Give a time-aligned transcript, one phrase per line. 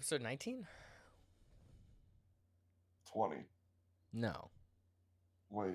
[0.00, 0.66] Episode 19?
[3.12, 3.42] Twenty.
[4.14, 4.48] No.
[5.50, 5.74] Wait.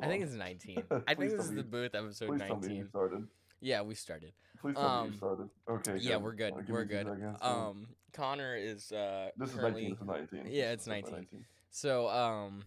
[0.00, 0.82] I think it's 19.
[1.06, 2.88] I think this is the booth episode Please tell me you 19.
[2.88, 3.26] started.
[3.60, 4.32] Yeah, we started.
[4.62, 5.48] Please tell me Um, you started.
[5.68, 5.96] Okay.
[5.98, 6.22] Yeah, good.
[6.22, 6.52] we're good.
[6.54, 7.06] Uh, We're good.
[7.06, 7.38] seconds.
[7.42, 10.40] Um, Connor is uh this is currently 19 to 19.
[10.46, 11.44] Yeah, it's is definitely 19.
[11.70, 12.62] So, um,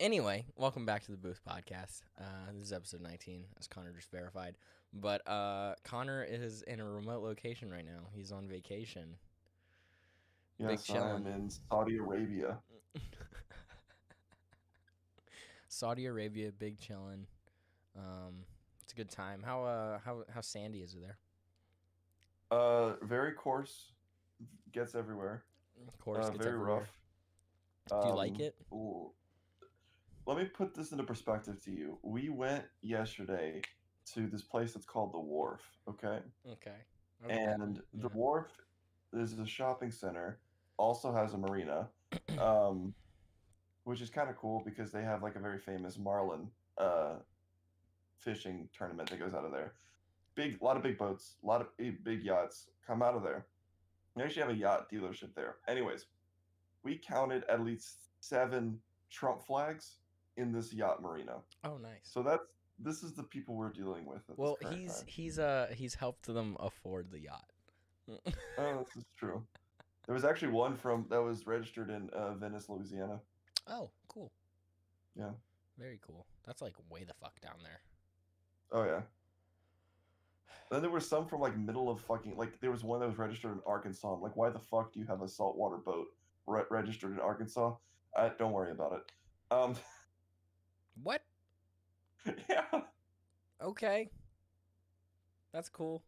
[0.00, 2.00] anyway, welcome back to the Booth Podcast.
[2.18, 2.24] Uh,
[2.54, 4.56] this is episode 19, as Connor just verified.
[4.94, 8.08] But uh, Connor is in a remote location right now.
[8.14, 9.16] He's on vacation.
[10.58, 11.26] Big Yes, I am chillin'.
[11.36, 12.58] in Saudi Arabia.
[15.68, 17.26] Saudi Arabia, big chillin'.
[17.96, 18.44] Um,
[18.82, 19.42] it's a good time.
[19.44, 21.18] How uh how how sandy is it there?
[22.50, 23.92] Uh, very coarse,
[24.72, 25.44] gets everywhere.
[25.86, 26.78] Of course, uh, it's very everywhere.
[26.78, 28.02] rough.
[28.02, 28.56] Do you like Um, it?
[28.72, 29.12] ooh.
[30.26, 31.98] Let me put this into perspective to you.
[32.02, 33.62] We went yesterday
[34.14, 35.60] to this place that's called the Wharf.
[35.88, 36.20] Okay.
[36.50, 36.76] Okay.
[37.24, 37.34] Okay.
[37.34, 38.46] and the wharf
[39.12, 40.38] is a shopping center
[40.78, 41.88] also has a marina
[42.38, 42.94] um
[43.84, 47.14] which is kind of cool because they have like a very famous marlin uh
[48.18, 49.74] fishing tournament that goes out of there
[50.34, 53.22] big a lot of big boats a lot of big, big yachts come out of
[53.22, 53.46] there
[54.16, 56.06] they actually have a yacht dealership there anyways
[56.82, 58.78] we counted at least seven
[59.10, 59.96] trump flags
[60.36, 62.00] in this yacht marina Oh, nice.
[62.04, 62.44] so that's
[62.80, 65.04] this is the people we're dealing with well, he's time.
[65.08, 67.50] he's uh he's helped them afford the yacht.
[68.56, 69.44] Oh, this is true.
[70.08, 73.20] There was actually one from that was registered in uh, Venice, Louisiana.
[73.68, 74.32] oh, cool.
[75.14, 75.32] Yeah.
[75.78, 76.24] Very cool.
[76.46, 77.80] That's like way the fuck down there.
[78.72, 79.02] Oh yeah.
[80.70, 83.18] Then there was some from like middle of fucking like there was one that was
[83.18, 84.14] registered in Arkansas.
[84.14, 86.06] Like, why the fuck do you have a saltwater boat
[86.46, 87.74] re- registered in Arkansas?
[88.16, 89.12] Uh, don't worry about it.
[89.54, 89.76] Um,
[91.02, 91.22] What?
[92.48, 92.64] yeah,
[93.62, 94.08] Okay.
[95.52, 96.02] That's cool.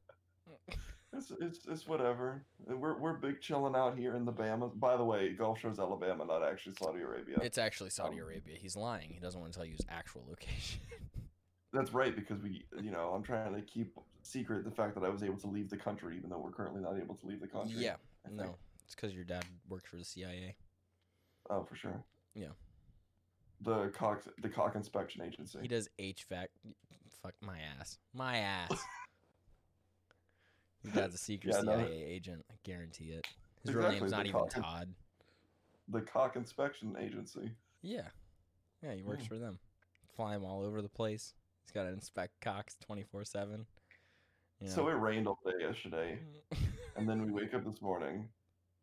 [1.12, 2.42] it's, it's it's whatever.
[2.66, 4.78] We're we're big chilling out here in the Bama.
[4.78, 7.38] By the way, Gulf Shores, Alabama, not actually Saudi Arabia.
[7.42, 8.56] It's actually Saudi Um, Arabia.
[8.58, 9.10] He's lying.
[9.10, 10.80] He doesn't want to tell you his actual location.
[11.72, 15.08] That's right because we, you know, I'm trying to keep secret the fact that I
[15.08, 17.46] was able to leave the country, even though we're currently not able to leave the
[17.46, 17.76] country.
[17.80, 17.94] yeah.
[18.30, 18.56] No.
[18.84, 20.56] It's because your dad works for the CIA.
[21.48, 22.02] Oh, for sure.
[22.34, 22.48] Yeah.
[23.62, 25.58] The cock, the cock inspection agency.
[25.62, 26.46] He does HVAC.
[27.22, 27.98] Fuck my ass.
[28.14, 28.72] My ass.
[30.82, 31.76] Your dad's a secret Yeah, no.
[31.78, 32.44] CIA agent.
[32.50, 33.26] I guarantee it.
[33.64, 34.94] His real name's not even cock Todd.
[35.88, 37.50] The cock inspection agency.
[37.82, 38.08] Yeah.
[38.82, 39.28] Yeah, he works Yeah.
[39.28, 39.58] for them.
[40.14, 41.34] Fly him all over the place.
[41.62, 43.66] He's got to inspect cocks 24 7.
[44.66, 46.18] So it rained all day yesterday,
[46.96, 48.28] and then we wake up this morning,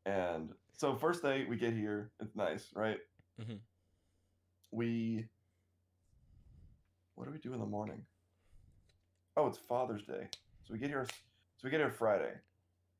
[0.07, 2.99] and so first day we get here, it's nice, right?
[3.39, 3.59] Mhm.
[4.71, 5.27] We.
[7.13, 8.03] What do we do in the morning?
[9.35, 10.27] Oh, it's Father's Day.
[10.63, 11.05] So we get here.
[11.57, 12.33] So we get here Friday,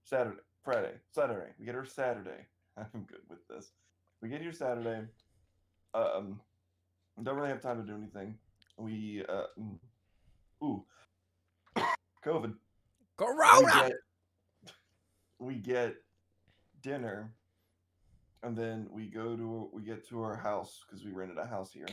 [0.04, 1.52] Saturday, Friday, Saturday.
[1.60, 2.48] We get here Saturday.
[2.78, 3.70] I'm good with this.
[4.20, 5.06] We get here Saturday.
[5.94, 6.42] Um,
[7.22, 8.36] don't really have time to do anything.
[8.80, 9.78] We uh, mm,
[10.64, 10.84] ooh,
[12.26, 12.54] COVID.
[12.54, 12.56] We
[13.16, 13.90] Corona!
[13.90, 14.72] get,
[15.38, 15.94] we get
[16.82, 17.32] dinner,
[18.42, 21.72] and then we go to we get to our house because we rented a house
[21.72, 21.88] here.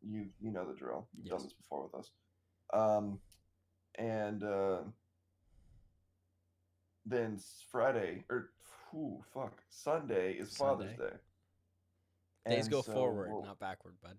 [0.00, 1.08] You you know the drill.
[1.14, 2.10] You've done this before with us.
[2.72, 3.18] Um,
[3.98, 4.78] and uh,
[7.06, 7.38] then
[7.70, 8.50] Friday or
[8.90, 11.16] whew, fuck Sunday is Father's Day.
[12.46, 14.16] Days And go so forward, we'll- not backward, bud.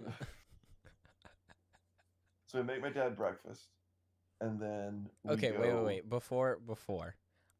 [2.46, 3.66] so we make my dad breakfast,
[4.40, 6.08] and then Okay, wait, wait, wait.
[6.08, 7.16] Before, before.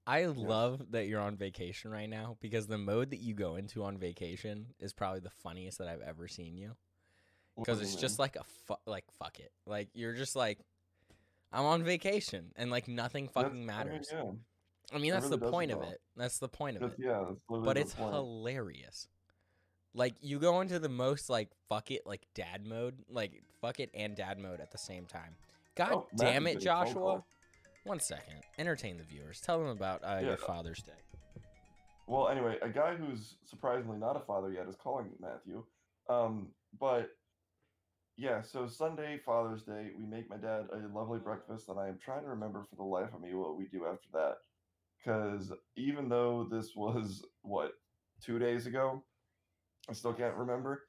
[0.08, 3.82] I love that you're on vacation right now because the mode that you go into
[3.82, 6.76] on vacation is probably the funniest that I've ever seen you.
[7.58, 9.50] Because it's just like a fu- like fuck it.
[9.66, 10.58] Like you're just like
[11.52, 14.08] I'm on vacation and like nothing fucking I mean, matters.
[14.12, 14.24] yeah,
[14.92, 16.00] I mean, that's really the point of it.
[16.16, 17.04] That's the point of that's, it.
[17.06, 18.12] yeah, But it's point.
[18.14, 19.08] hilarious.
[19.94, 23.90] Like you go into the most like fuck it like dad mode, like fuck it
[23.94, 25.36] and dad mode at the same time.
[25.74, 27.24] God Oh, damn it, getting a phone Joshua.
[27.84, 28.40] One second.
[28.58, 29.40] Entertain the viewers.
[29.40, 30.28] Tell them about uh, Yeah.
[30.28, 30.92] your Father's Day.
[32.08, 35.64] Well, anyway, a guy who's surprisingly not a father yet is calling Matthew.
[36.08, 37.10] Um, but
[38.16, 41.98] yeah, so Sunday, Father's Day, we make my dad a lovely breakfast, and I am
[42.02, 44.36] trying to remember for the life of me what we do after that.
[44.98, 47.72] Because even though this was what
[48.22, 49.02] two days ago,
[49.88, 50.84] I still can't remember.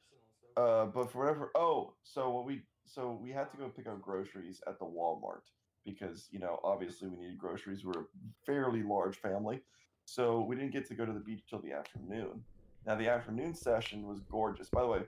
[0.56, 4.02] Uh, but for whatever, oh, so what we so we had to go pick up
[4.02, 5.42] groceries at the Walmart
[5.86, 7.86] because you know obviously we needed groceries.
[7.86, 8.06] We're a
[8.46, 9.62] fairly large family,
[10.06, 12.44] so we didn't get to go to the beach till the afternoon.
[12.86, 14.70] Now the afternoon session was gorgeous.
[14.70, 15.00] By the way,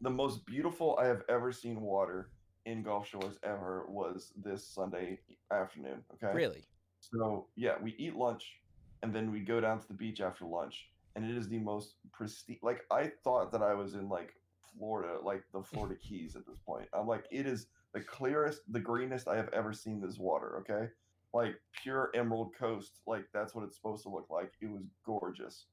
[0.00, 2.30] the most beautiful I have ever seen water
[2.66, 5.20] in Gulf Shores ever was this Sunday
[5.52, 6.02] afternoon.
[6.14, 6.62] Okay, Really?
[7.00, 8.60] so yeah, we eat lunch,
[9.02, 11.94] and then we go down to the beach after lunch, and it is the most
[12.12, 12.58] pristine.
[12.62, 14.34] Like I thought that I was in like
[14.76, 16.88] Florida, like the Florida Keys at this point.
[16.92, 20.58] I'm like, it is the clearest, the greenest I have ever seen this water.
[20.60, 20.90] Okay,
[21.32, 23.00] like pure emerald coast.
[23.06, 24.52] Like that's what it's supposed to look like.
[24.60, 25.66] It was gorgeous.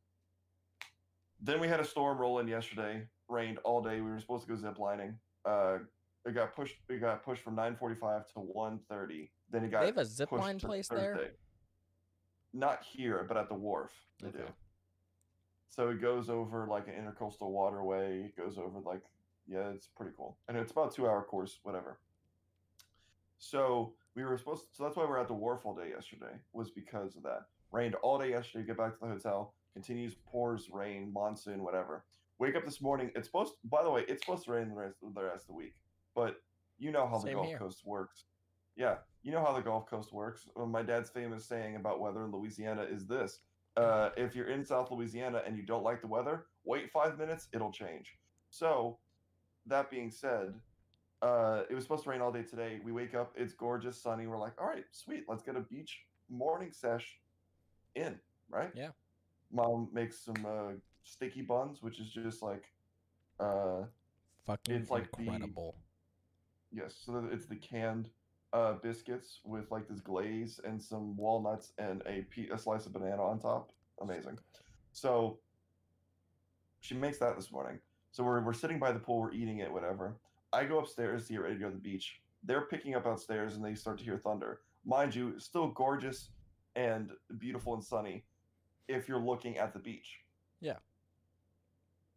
[1.42, 3.04] Then we had a storm roll in yesterday.
[3.28, 4.02] Rained all day.
[4.02, 5.18] We were supposed to go zip lining.
[5.46, 5.80] Uh,
[6.26, 6.76] it got pushed.
[6.90, 9.30] It got pushed from 9:45 to 1:30.
[9.52, 11.32] Then it got They have a zip line to place there.
[12.54, 13.92] Not here, but at the wharf.
[14.22, 14.46] They do.
[15.70, 18.24] So it goes over like an intercoastal waterway.
[18.24, 19.02] It goes over like
[19.48, 20.38] yeah, it's pretty cool.
[20.48, 22.00] And it's about a two hour course, whatever.
[23.38, 26.34] So we were supposed so that's why we we're at the wharf all day yesterday,
[26.54, 27.46] was because of that.
[27.72, 32.06] Rained all day yesterday, get back to the hotel, continues, pours, rain, monsoon, whatever.
[32.40, 33.12] Wake up this morning.
[33.16, 35.54] It's supposed by the way, it's supposed to rain the rest the rest of the
[35.54, 35.76] week.
[36.14, 36.42] But
[36.78, 37.58] you know how the Gulf here.
[37.58, 38.26] Coast works.
[38.76, 40.48] Yeah, you know how the Gulf Coast works.
[40.60, 43.40] Uh, My dad's famous saying about weather in Louisiana is this:
[43.78, 47.48] uh, if you're in South Louisiana and you don't like the weather, wait five minutes,
[47.54, 48.18] it'll change.
[48.50, 48.98] So,
[49.66, 50.54] that being said,
[51.22, 52.80] uh, it was supposed to rain all day today.
[52.84, 54.28] We wake up, it's gorgeous, sunny.
[54.28, 57.18] We're like, all right, sweet, let's get a beach morning sesh
[57.96, 58.72] in, right?
[58.76, 58.90] Yeah.
[59.52, 60.72] Mom makes some uh,
[61.06, 62.64] sticky buns, which is just like,
[63.40, 63.84] uh,
[64.46, 65.76] Fucking It's like the- incredible.
[66.72, 68.10] Yes, so it's the canned
[68.54, 72.94] uh, biscuits with like this glaze and some walnuts and a pe- a slice of
[72.94, 73.72] banana on top.
[74.02, 74.38] Amazing.
[74.92, 75.40] So
[76.82, 77.80] she makes that this morning.
[78.12, 80.18] So we're we're sitting by the pool, we're eating it, whatever.
[80.54, 82.22] I go upstairs to get ready to go to the beach.
[82.44, 84.62] They're picking up outstairs and they start to hear thunder.
[84.86, 86.30] Mind you, still gorgeous
[86.76, 88.24] and beautiful and sunny
[88.88, 90.20] if you're looking at the beach.
[90.62, 90.78] Yeah.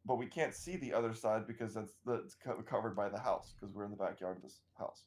[0.09, 2.35] But we can't see the other side because that's that's
[2.67, 5.05] covered by the house because we're in the backyard of this house.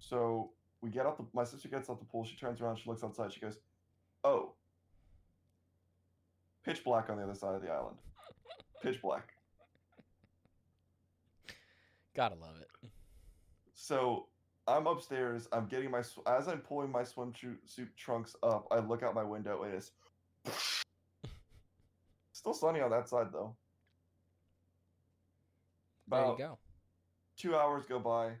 [0.00, 0.50] So
[0.80, 3.04] we get out the my sister gets out the pool, she turns around, she looks
[3.04, 3.58] outside, she goes,
[4.24, 4.54] Oh.
[6.64, 7.96] Pitch black on the other side of the island.
[8.82, 9.28] Pitch black.
[12.14, 12.88] Gotta love it.
[13.74, 14.26] So
[14.66, 15.46] I'm upstairs.
[15.52, 18.66] I'm getting my as I'm pulling my swimsuit suit trunks up.
[18.72, 19.92] I look out my window and it's
[22.32, 23.54] still sunny on that side though.
[26.08, 26.58] There you go.
[27.36, 28.32] two hours go by.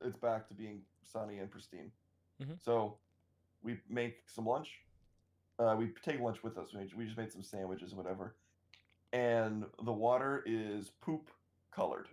[0.00, 1.92] It's back to being sunny and pristine.
[2.40, 2.60] Mhm.
[2.62, 2.98] So
[3.62, 4.80] we make some lunch.
[5.58, 6.74] Uh, we take lunch with us.
[6.96, 8.34] We, just made some sandwiches and whatever.
[9.12, 11.30] And the water is poop
[11.70, 12.08] colored,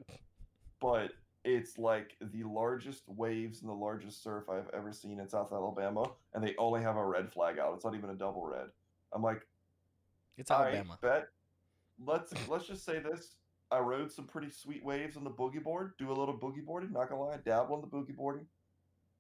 [0.80, 1.14] but
[1.46, 6.12] it's like the largest waves and the largest surf I've ever seen in South Alabama,
[6.34, 7.74] and they only have a red flag out.
[7.76, 8.68] It's not even a double red.
[9.14, 9.48] I'm like,
[10.38, 11.00] It's I Alabama.
[11.02, 11.30] bet.
[12.06, 13.38] Let's let's just say this.
[13.72, 15.94] I rode some pretty sweet waves on the boogie board.
[15.98, 16.92] Do a little boogie boarding.
[16.92, 18.46] Not gonna lie, I dabble in the boogie boarding.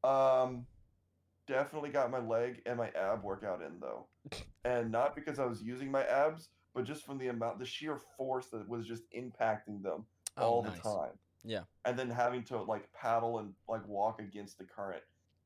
[0.04, 0.66] Um,
[1.48, 4.08] definitely got my leg and my ab workout in though,
[4.66, 8.00] and not because I was using my abs, but just from the amount, the sheer
[8.18, 10.06] force that was just impacting them
[10.38, 10.78] Oh, all nice.
[10.78, 11.12] the time.
[11.44, 11.62] Yeah.
[11.86, 15.04] And then having to like paddle and like walk against the current.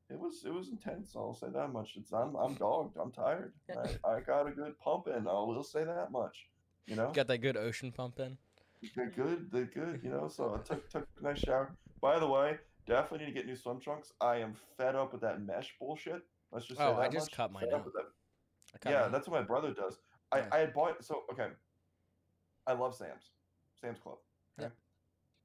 [0.09, 1.13] It was it was intense.
[1.15, 1.93] I'll say that much.
[1.95, 2.97] It's I'm I'm dogged.
[3.01, 3.53] I'm tired.
[4.05, 5.27] I, I got a good pump in.
[5.27, 6.47] I will say that much.
[6.85, 8.37] You know, Got that good ocean pump in.
[8.95, 9.49] They're good.
[9.51, 10.01] They're good.
[10.03, 11.71] You know, so I took took a nice shower.
[12.01, 14.11] By the way, definitely need to get new swim trunks.
[14.21, 16.21] I am fed up with that mesh bullshit.
[16.51, 17.37] Let's just say Oh, I just much.
[17.37, 17.85] cut mine Fed out.
[17.85, 18.05] with that.
[18.73, 19.11] I cut Yeah, mine.
[19.11, 19.99] that's what my brother does.
[20.31, 20.47] I, Yeah.
[20.51, 21.47] I had bought so okay.
[22.67, 23.31] I love Sam's,
[23.79, 24.17] Sam's Club.
[24.59, 24.69] Yeah.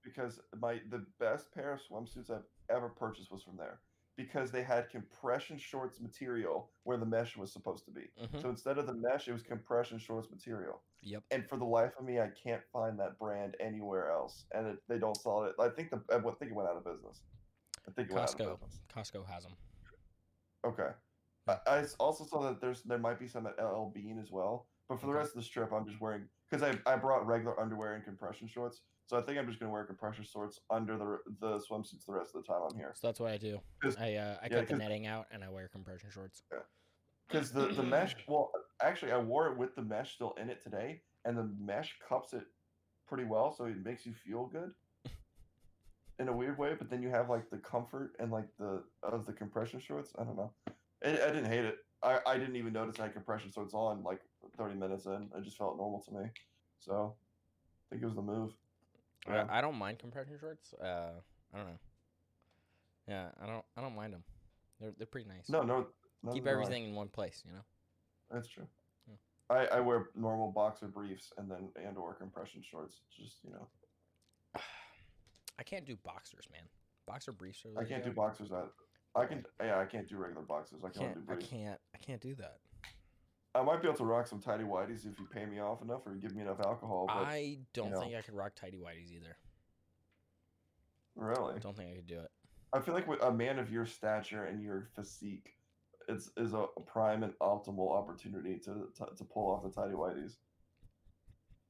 [0.05, 3.81] Because my the best pair of swimsuits I've ever purchased was from there.
[4.19, 8.11] Because they had compression shorts material where the mesh was supposed to be.
[8.21, 8.43] Mhm.
[8.43, 10.83] So instead of the mesh, it was compression shorts material.
[11.03, 11.23] Yep.
[11.31, 14.83] And for the life of me, I can't find that brand anywhere else, and it,
[14.89, 15.55] they don't sell it.
[15.61, 17.23] I think the I think it went out of business.
[17.87, 18.59] I think it went out Costco.
[18.93, 19.57] Costco has them.
[20.65, 20.91] Okay.
[21.67, 25.01] I also saw that there's there might be some at LL Bean as well, but
[25.01, 27.95] for the rest of the strip, I'm just wearing because I I brought regular underwear
[27.95, 31.59] and compression shorts, so I think I'm just gonna wear compression shorts under the the
[31.59, 32.93] swimsuits the rest of the time I'm here.
[32.95, 33.59] So that's what I do.
[33.99, 36.43] I uh, I yeah, cut the netting out and I wear compression shorts.
[37.27, 38.51] Because the the mesh, well,
[38.83, 42.35] actually, I wore it with the mesh still in it today, and the mesh cups
[42.35, 42.43] it
[43.09, 44.73] pretty well, so it makes you feel good
[46.19, 46.75] in a weird way.
[46.79, 50.13] But then you have like the comfort and like the of the compression shorts.
[50.19, 50.53] I don't know.
[51.03, 51.79] I, I didn't hate it.
[52.03, 54.21] I, I didn't even notice I had compression shorts on like
[54.59, 55.31] 30 minutes in.
[55.35, 56.27] It just felt normal to me.
[56.79, 58.53] So I think it was the move.
[59.29, 59.47] I- Yeah.
[59.51, 60.75] I, don't mind compression shorts.
[60.75, 61.13] Uh,
[61.53, 61.79] I don't know.
[63.07, 63.65] Yeah, I don't.
[63.77, 64.23] I don't mind them.
[64.81, 65.49] They're they're pretty nice.
[65.49, 65.87] No, no.
[66.33, 67.43] Keep everything in one place.
[67.47, 67.65] You know.
[68.31, 68.67] That's true.
[69.09, 69.15] Yeah.
[69.57, 73.01] I, I wear normal boxer briefs and then and or compression shorts.
[73.17, 73.67] Just you know.
[75.59, 76.63] I can't do boxers, man.
[77.07, 77.81] Boxer briefs are.
[77.81, 78.51] I can't do boxers.
[78.53, 78.65] I,
[79.19, 79.45] I can.
[79.61, 80.81] Yeah, I can't do regular boxers.
[80.85, 81.27] I I can can't.
[81.27, 81.81] do I can't.
[81.95, 82.59] I can't do that.
[83.55, 86.07] I might be able to rock some tidy whities if you pay me off enough
[86.07, 87.07] or give me enough alcohol.
[87.09, 88.01] But I don't know.
[88.01, 89.37] think I could rock tidy whities either.
[91.17, 92.31] really, I don't think I could do it.
[92.73, 95.57] I feel like with a man of your stature and your physique,
[96.09, 100.37] it's is a prime and optimal opportunity to to, to pull off the tidy whities.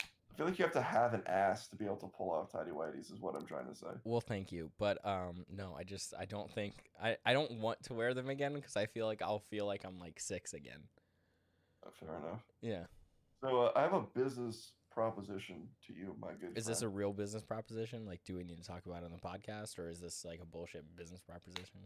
[0.01, 2.53] I feel like you have to have an ass to be able to pull off
[2.53, 3.13] tidy whities.
[3.13, 3.87] Is what I'm trying to say.
[4.05, 7.83] Well, thank you, but um, no, I just I don't think I I don't want
[7.85, 10.81] to wear them again because I feel like I'll feel like I'm like six again.
[11.89, 12.43] Uh, Fair enough.
[12.61, 12.85] Yeah.
[13.41, 16.57] So uh, I have a business proposition to you, my good.
[16.57, 18.05] Is this a real business proposition?
[18.05, 20.41] Like, do we need to talk about it on the podcast, or is this like
[20.43, 21.81] a bullshit business proposition?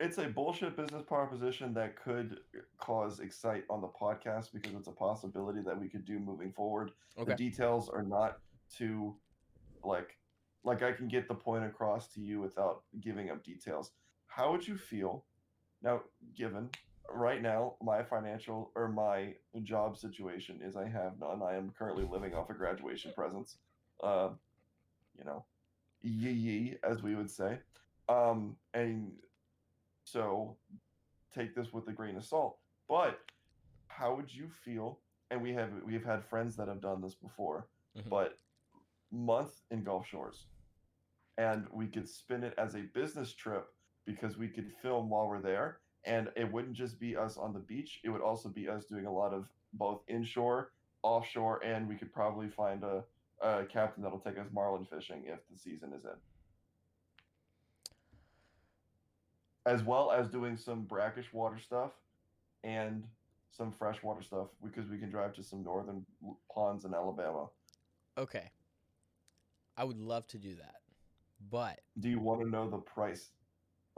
[0.00, 2.38] It's a bullshit business proposition that could
[2.78, 6.92] cause excite on the podcast because it's a possibility that we could do moving forward.
[7.18, 7.32] Okay.
[7.32, 8.38] The details are not
[8.72, 9.16] too
[9.84, 10.16] like
[10.64, 13.92] like I can get the point across to you without giving up details.
[14.26, 15.24] How would you feel
[15.82, 16.02] now
[16.36, 16.68] given
[17.12, 21.42] right now my financial or my job situation is I have none.
[21.42, 23.56] I am currently living off a graduation presents.
[24.02, 24.30] Uh,
[25.18, 25.44] you know,
[26.02, 27.58] yee yee as we would say.
[28.08, 29.12] Um and
[30.04, 30.56] so
[31.34, 32.58] take this with a grain of salt.
[32.88, 33.18] But
[33.88, 35.00] how would you feel?
[35.30, 38.08] And we have we've had friends that have done this before, Mhm.
[38.08, 38.38] but
[39.10, 40.46] month in Gulf Shores.
[41.36, 43.72] And we could spin it as a business trip
[44.04, 45.80] because we could film while we're there.
[46.04, 49.06] And it wouldn't just be us on the beach, it would also be us doing
[49.06, 53.04] a lot of both inshore, offshore, and we could probably find a,
[53.42, 56.10] a captain that'll take us marlin fishing if the season is in.
[59.68, 61.90] as well as doing some brackish water stuff
[62.64, 63.04] and
[63.50, 66.04] some freshwater stuff because we can drive to some northern
[66.52, 67.46] ponds in Alabama.
[68.16, 68.50] Okay.
[69.76, 70.76] I would love to do that,
[71.50, 73.28] but Do you want to know the price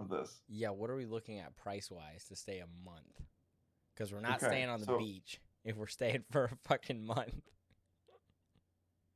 [0.00, 0.40] of this?
[0.48, 3.20] yeah, what are we looking at price wise to stay a month?
[3.94, 7.04] Because we're not Okay, staying on the so- beach if we're staying for a fucking
[7.04, 7.34] month.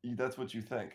[0.05, 0.93] That's what you think.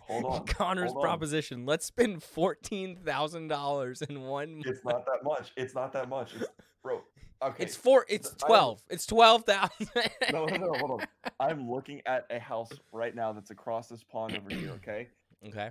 [0.00, 0.46] Hold on.
[0.46, 1.08] Connor's hold on.
[1.10, 1.64] proposition.
[1.66, 4.56] Let's spend fourteen thousand dollars in one.
[4.56, 4.66] month.
[4.66, 5.52] It's not that much.
[5.56, 6.34] It's not that much.
[6.34, 6.44] It's,
[6.82, 7.00] bro,
[7.42, 7.62] okay.
[7.64, 8.04] It's four.
[8.08, 8.82] It's th- I don't- twelve.
[8.90, 9.90] It's twelve thousand.
[10.32, 11.06] no, no, no, hold on.
[11.40, 15.08] I'm looking at a house right now that's across this pond over here, okay?
[15.48, 15.70] Okay.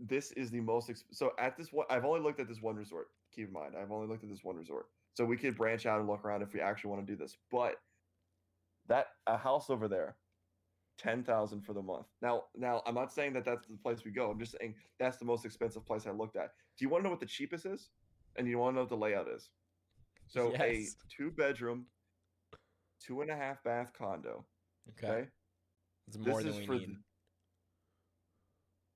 [0.00, 2.76] This is the most exp- so at this one i've only looked at this one
[2.76, 5.84] resort keep in mind i've only looked at this one resort so we could branch
[5.86, 7.76] out and look around if we actually want to do this but
[8.86, 10.16] that a house over there
[10.98, 14.30] 10000 for the month now now i'm not saying that that's the place we go
[14.30, 17.04] i'm just saying that's the most expensive place i looked at do you want to
[17.04, 17.90] know what the cheapest is
[18.36, 19.50] and you want to know what the layout is
[20.28, 20.62] so Yes.
[20.62, 21.86] a two bedroom
[23.00, 24.44] two and a half bath condo
[24.90, 25.08] Okay.
[25.08, 25.28] okay
[26.06, 26.96] It's more this than is we for need.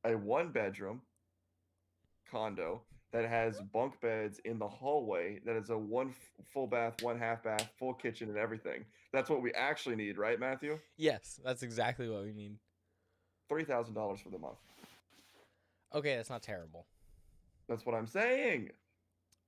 [0.05, 1.01] A one bedroom
[2.31, 2.83] condo
[3.13, 3.67] that has mm-hmm.
[3.73, 7.71] bunk beds in the hallway that is a one f- full bath one half bath
[7.79, 12.25] full kitchen and everything that's what we actually need right matthew Yes, that's exactly what
[12.25, 12.57] we need.
[13.51, 14.59] $3000 for the month
[15.95, 16.87] Okay, that's not terrible.
[17.69, 18.71] that's what i'm saying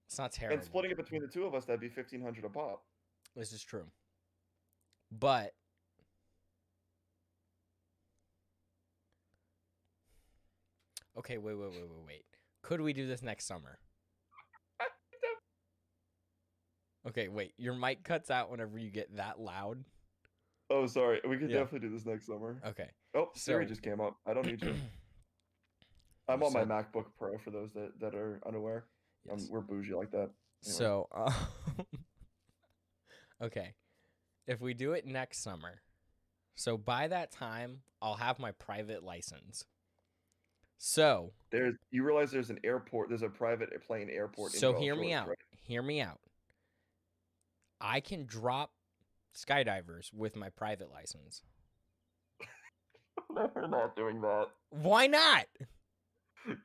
[0.06, 0.56] It's not terrible.
[0.58, 2.82] and splitting it between the two of us that'd be 1500 a pop
[3.34, 3.84] This is true.
[5.10, 5.52] But
[11.18, 12.25] Okay, wait, wait, wait, wait, wait.
[12.62, 13.78] Could we do this next summer?
[17.08, 17.54] Okay, wait.
[17.56, 19.85] Your mic cuts out whenever you get that loud.
[20.68, 21.58] oh sorry we could Yeah.
[21.61, 22.90] definitely do this next summer Okay.
[23.14, 24.75] oh siri So- just came up i don't need you
[26.28, 28.87] i'm on my macbook pro for those that, that are unaware
[29.30, 29.49] um, Yes.
[29.49, 30.30] we're bougie like that
[30.64, 30.78] Anyway.
[30.78, 31.32] So, um,
[33.42, 33.75] okay.
[34.49, 35.82] If we do it next summer,
[36.56, 39.64] so by that time, I'll have my private license.
[40.78, 44.52] So, There's you realize there's an airport, there's a private plane airport.
[44.52, 45.28] so hear me Shores, out.
[45.28, 45.38] right?
[45.62, 46.21] Hear me out.
[47.80, 48.73] I can drop
[49.35, 51.42] skydivers with my private license.
[53.30, 54.47] No, we're not doing that.
[54.71, 55.47] Why not?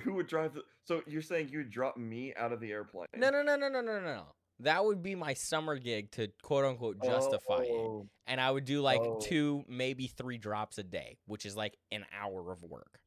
[0.00, 0.62] Who would drive the?
[0.84, 3.06] So you're saying you would drop me out of the airplane?
[3.14, 4.22] No, no, no, no, no, no, no.
[4.60, 7.70] That would be my summer gig to quote unquote justify it.
[7.70, 9.20] Oh, And I would do like Oh.
[9.20, 12.98] two, maybe three drops a day, which is like an hour of work.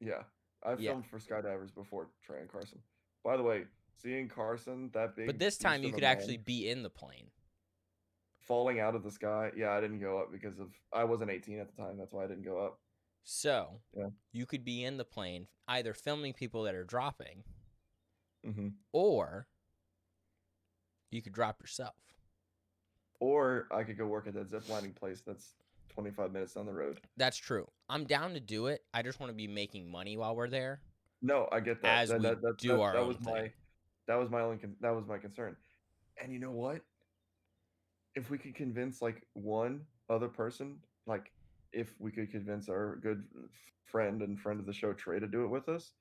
[0.00, 0.22] Yeah,
[0.62, 0.90] I've Yeah.
[0.92, 2.82] filmed for skydivers before Trey and Carson.
[3.24, 6.68] By the way, seeing Carson that big, But this time you could man actually be
[6.68, 7.30] in the plane.
[8.40, 9.50] falling out of the sky.
[9.56, 11.96] Yeah, I didn't go up because of I wasn't 18 at the time.
[11.96, 12.80] That's why I didn't go up.
[13.24, 14.10] So Yeah.
[14.30, 17.42] you could be in the plane either filming people that are dropping
[18.44, 19.48] hmm or
[21.10, 21.96] you could drop yourself.
[23.18, 25.54] Or I could go work at that zip lining place that's
[25.96, 27.00] 25 minutes down the road.
[27.16, 27.66] That's true.
[27.88, 28.82] I'm down to do it.
[28.92, 30.80] I just want to be making money while we're there.
[31.22, 31.98] No, I get that.
[32.02, 33.34] As that, we that, that, do that, our that own was thing.
[33.34, 33.52] my
[34.06, 35.56] that was my only con- that was my concern.
[36.22, 36.82] And you know what?
[38.16, 40.76] if we could convince like one other person,
[41.06, 41.30] like
[41.72, 43.22] if we could convince our good
[43.84, 45.92] friend and friend of the show Trey to do it with us,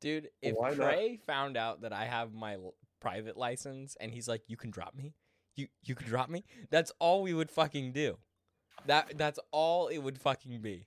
[0.00, 0.76] Dude, if Why not?
[0.76, 2.56] Trey found out that I have my
[3.00, 5.12] private license and he's like, "You can drop me,
[5.56, 8.18] you you can drop me," that's all we would fucking do.
[8.86, 10.86] That that's all it would fucking be.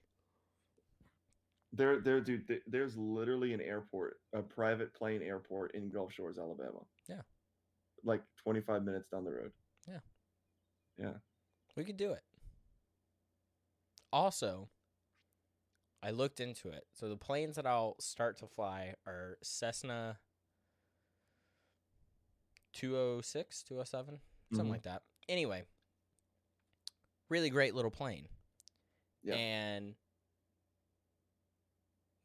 [1.74, 6.80] there, there, dude, there's literally an airport, a private plane airport in Gulf Shores, Alabama.
[7.08, 7.22] Yeah.
[8.04, 9.52] like 25 minutes down the road.
[9.88, 10.00] Yeah.
[10.98, 11.14] Yeah.
[11.76, 12.24] We could do it.
[14.12, 14.70] Also,
[16.02, 16.86] I looked into it.
[16.94, 20.18] So the planes that I'll start to fly are Cessna
[22.74, 24.20] 206, 207,
[24.52, 24.72] something Mhm.
[24.72, 25.04] like that.
[25.28, 25.64] Anyway,
[27.30, 28.28] really great little plane.
[29.24, 29.36] Yeah.
[29.36, 29.96] And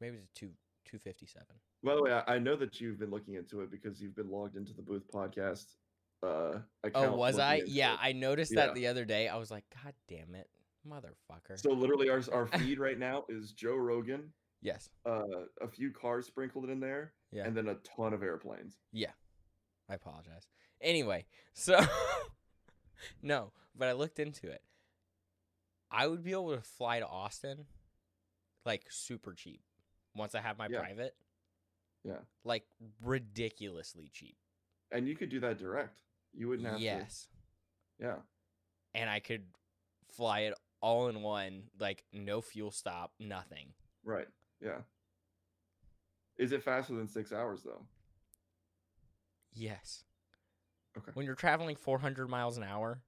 [0.01, 0.47] maybe it's a two,
[0.85, 1.45] 257.
[1.83, 4.29] By the way, I, I know that you've been looking into it because you've been
[4.29, 5.75] logged into the Booth podcast.
[6.23, 6.59] Uh,
[6.95, 7.61] Oh, was I?
[7.67, 7.99] Yeah, it.
[8.01, 8.67] I noticed Yeah.
[8.67, 9.27] that the other day.
[9.27, 10.49] I was like, God damn it,
[10.87, 11.59] motherfucker.
[11.59, 14.89] So literally, our our feed right now is Joe Rogan, yes.
[15.05, 15.21] uh,
[15.61, 17.45] a few cars sprinkled in there, Yeah.
[17.45, 18.79] and then a ton of airplanes.
[18.91, 19.11] Yeah.
[19.87, 20.47] I apologize.
[20.81, 21.79] Anyway, so
[23.21, 24.61] no, but I looked into it.
[25.91, 27.65] I would be able to fly to Austin
[28.65, 29.61] like super cheap
[30.15, 30.79] once I have my Yeah.
[30.79, 31.15] private.
[32.03, 32.19] Yeah.
[32.43, 32.63] Like
[33.03, 34.37] ridiculously cheap.
[34.91, 35.99] And you could do that direct.
[36.33, 37.27] You wouldn't have Yes.
[37.99, 38.05] to.
[38.05, 38.15] Yeah.
[38.93, 39.45] And I could
[40.11, 43.73] fly it all in one, like no fuel stop, nothing.
[44.03, 44.27] Right.
[44.61, 44.81] Yeah.
[46.37, 47.85] Is it faster than six hours though?
[49.53, 50.03] Yes.
[50.97, 51.11] Okay.
[51.13, 53.01] When you're traveling 400 miles an hour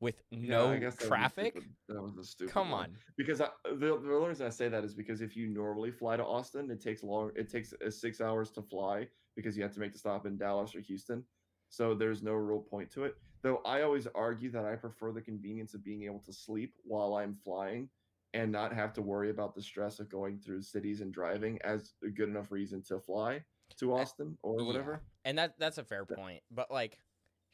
[0.00, 2.52] with Yeah, no I guess that was traffic, That was a stupid.
[2.52, 2.80] come one.
[2.84, 2.96] on.
[3.16, 6.24] Because I, the, the reason I say that is because if you normally fly to
[6.24, 7.30] Austin, it takes long.
[7.36, 10.36] It takes uh, six hours to fly because you have to make the stop in
[10.36, 11.24] Dallas or Houston.
[11.68, 13.16] So there's no real point to it.
[13.42, 17.14] Though I always argue that I prefer the convenience of being able to sleep while
[17.14, 17.88] I'm flying
[18.34, 21.94] and not have to worry about the stress of going through cities and driving as
[22.04, 23.42] a good enough reason to fly
[23.78, 24.66] to Austin or yeah.
[24.66, 25.02] whatever.
[25.24, 26.42] And that that's a fair point.
[26.50, 26.98] But like,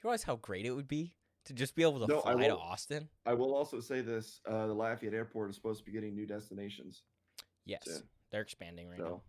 [0.03, 2.57] you realize how great it would be to just be able to No, fly to
[2.57, 3.09] Austin?
[3.27, 6.27] I will also say this: uh, the Lafayette Airport is supposed to be getting new
[6.27, 7.03] destinations.
[7.65, 8.03] Yes, soon.
[8.31, 9.23] they're expanding right So now.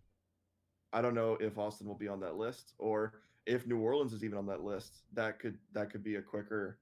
[0.93, 3.13] I don't know if Austin will be on that list or
[3.45, 5.01] if New Orleans is even on that list.
[5.13, 6.77] That could that could be a quicker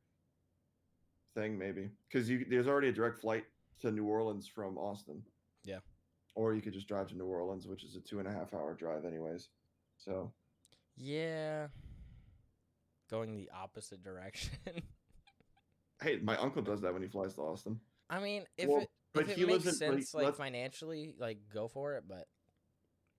[1.36, 3.46] thing maybe because there's already a direct flight
[3.82, 5.22] to New Orleans from Austin.
[5.64, 5.80] Yeah.
[6.36, 8.54] Or you could just drive to New Orleans, which is a two and a half
[8.54, 9.50] hour drive anyways.
[9.98, 10.32] So
[10.96, 11.68] Yeah,
[13.10, 14.52] going the opposite direction.
[16.02, 17.80] hey, my uncle does that when he flies to Austin.
[18.10, 21.14] I mean, if Well, it but if it he makes in- sense, like let's- financially,
[21.20, 22.04] like go for it.
[22.08, 22.28] But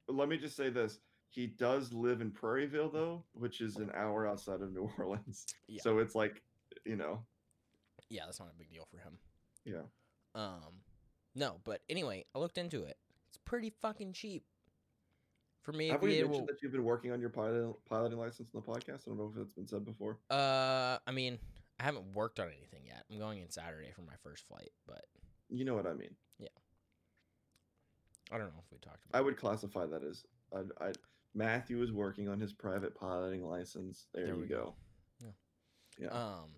[0.08, 0.98] Let me just say this.
[1.30, 5.44] He does live in Prairieville though, which is an hour outside of New Orleans.
[5.66, 5.82] Yeah.
[5.82, 6.42] So it's like,
[6.86, 7.22] you know,
[8.08, 9.18] yeah, that's not a big deal for him.
[9.64, 9.82] yeah.
[10.34, 10.80] Um,
[11.34, 12.96] no, but anyway, I looked into it.
[13.28, 14.44] It's pretty fucking cheap
[15.62, 18.60] for me Have we mentioned that you've been working on your pilot, piloting license in
[18.60, 19.06] the podcast?
[19.06, 20.18] I don't know if that's been said before.
[20.30, 21.38] Uh, I mean,
[21.78, 23.04] I haven't worked on anything yet.
[23.10, 25.04] I'm going in Saturday for my first flight, but
[25.50, 26.14] You know what I mean.
[26.38, 26.48] Yeah.
[28.30, 29.18] I don't know if we talked about.
[29.18, 30.92] I would classify that as I, I
[31.34, 34.06] Matthew is working on his private piloting license.
[34.12, 34.74] There, There you we go.
[35.22, 35.28] go.
[36.00, 36.50] Yeah, Um,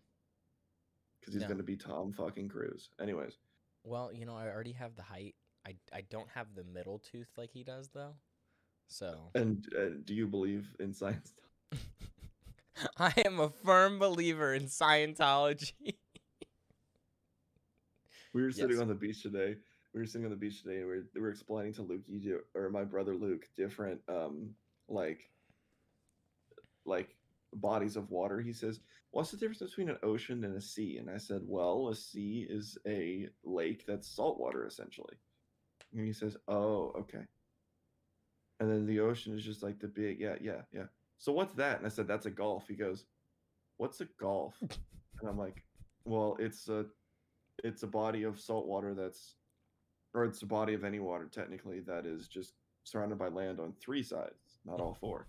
[1.19, 1.49] because he's no.
[1.49, 2.91] gonna be Tom fucking Cruise.
[3.01, 3.39] Anyways,
[3.85, 5.35] well, you know, I already have the height.
[5.67, 8.15] I I don't have the middle tooth like he does though.
[8.91, 11.35] So and uh, do you believe in science?
[12.99, 15.73] I am a firm believer in Scientology.
[18.33, 18.81] We were sitting Yes.
[18.81, 19.57] on the beach today.
[19.95, 22.03] We were sitting on the beach today, and we were, we were explaining to Luke,
[22.09, 24.55] you do, or my brother Luke, different um
[24.89, 25.31] like
[26.85, 27.17] like
[27.55, 28.41] bodies of water.
[28.41, 31.89] He says, "What's the difference between an ocean and a sea?" And I said, "Well,
[31.89, 35.17] a sea is a lake that's saltwater, essentially."
[35.95, 37.27] And he says, "Oh, okay."
[38.61, 40.85] And then the ocean is just like the big, yeah, yeah, yeah.
[41.19, 41.79] So what's that?
[41.79, 43.07] And I said, "That's a golf." He goes,
[43.79, 45.65] "What's a golf?" and I'm like,
[46.05, 46.87] "Well, it's a
[47.65, 49.37] it's a body of salt water that's
[50.15, 53.73] or it's a body of any water technically that is just surrounded by land on
[53.81, 55.27] three sides not all four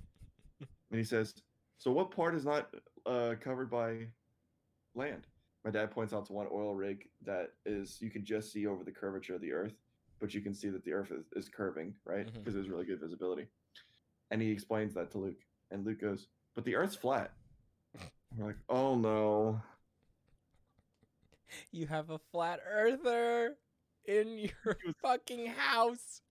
[0.60, 1.34] and he says
[1.78, 2.74] so what part is not
[3.06, 4.08] uh, covered by
[4.96, 5.28] land
[5.66, 8.84] my dad points out to one oil rig that is you can just see over
[8.84, 9.76] the curvature of the earth
[10.22, 12.40] but you can see that the earth is, is curving right mm-hmm.
[12.40, 13.48] because there's really good visibility
[14.30, 17.34] and he explains that to luke and luke goes but the earth's flat
[18.38, 19.62] we're like oh no
[21.72, 23.56] you have a flat earther
[24.06, 24.52] in your
[24.86, 26.22] was- fucking house.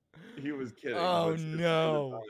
[0.41, 0.99] He was kidding.
[0.99, 2.21] Oh, it's no.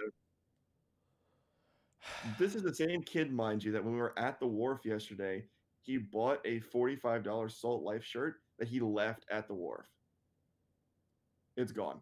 [2.39, 5.45] This is the same kid, mind you, that when we were at the wharf yesterday,
[5.83, 9.87] he bought a $45 Salt Life shirt that he left at the wharf.
[11.61, 12.01] It's gone.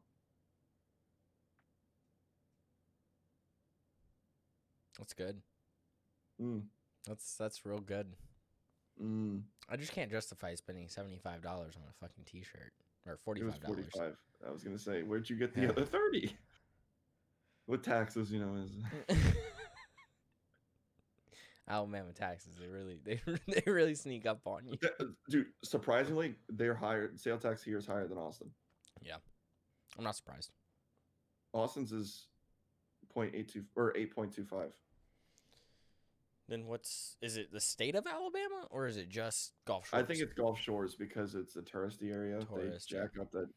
[4.99, 5.41] That's good.
[6.41, 6.63] Mm,
[7.07, 8.15] That's that's real good.
[9.03, 9.43] mm.
[9.69, 12.73] I just can't justify spending seventy five dollars on a fucking t shirt
[13.07, 13.87] or forty five dollars.
[13.93, 14.17] 45.
[14.47, 15.71] I was going to say, where'd you get the Yeah.
[15.71, 16.31] other 30?
[17.67, 18.71] With taxes, you know, is
[21.69, 24.79] Alabama taxes, they really they they really sneak up on you.
[25.29, 27.11] Dude, surprisingly, they're higher.
[27.17, 28.51] Sale tax here is higher than Austin.
[29.99, 30.53] I'm not surprised.
[31.53, 32.27] Austin's is
[33.15, 34.71] 0.82 or 8.25.
[36.49, 40.03] Then what's is it the state of Alabama or is it just Gulf Shores?
[40.03, 42.41] I think it's Gulf Shores because it's a touristy area.
[42.41, 43.03] Tourist, they yeah.
[43.03, 43.49] jack up that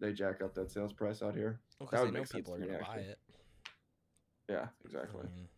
[0.00, 1.60] they jack up that sales price out here.
[1.78, 3.18] because they know people are gonna buy it.
[4.48, 5.22] Yeah, I exactly.
[5.36, 5.48] mean,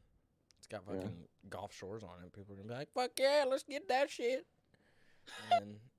[0.59, 0.95] it's got Yeah.
[0.97, 2.33] fucking Gulf Shores on it.
[2.35, 4.47] People are gonna be like, "Fuck yeah, let's get that shit."
[5.53, 5.81] And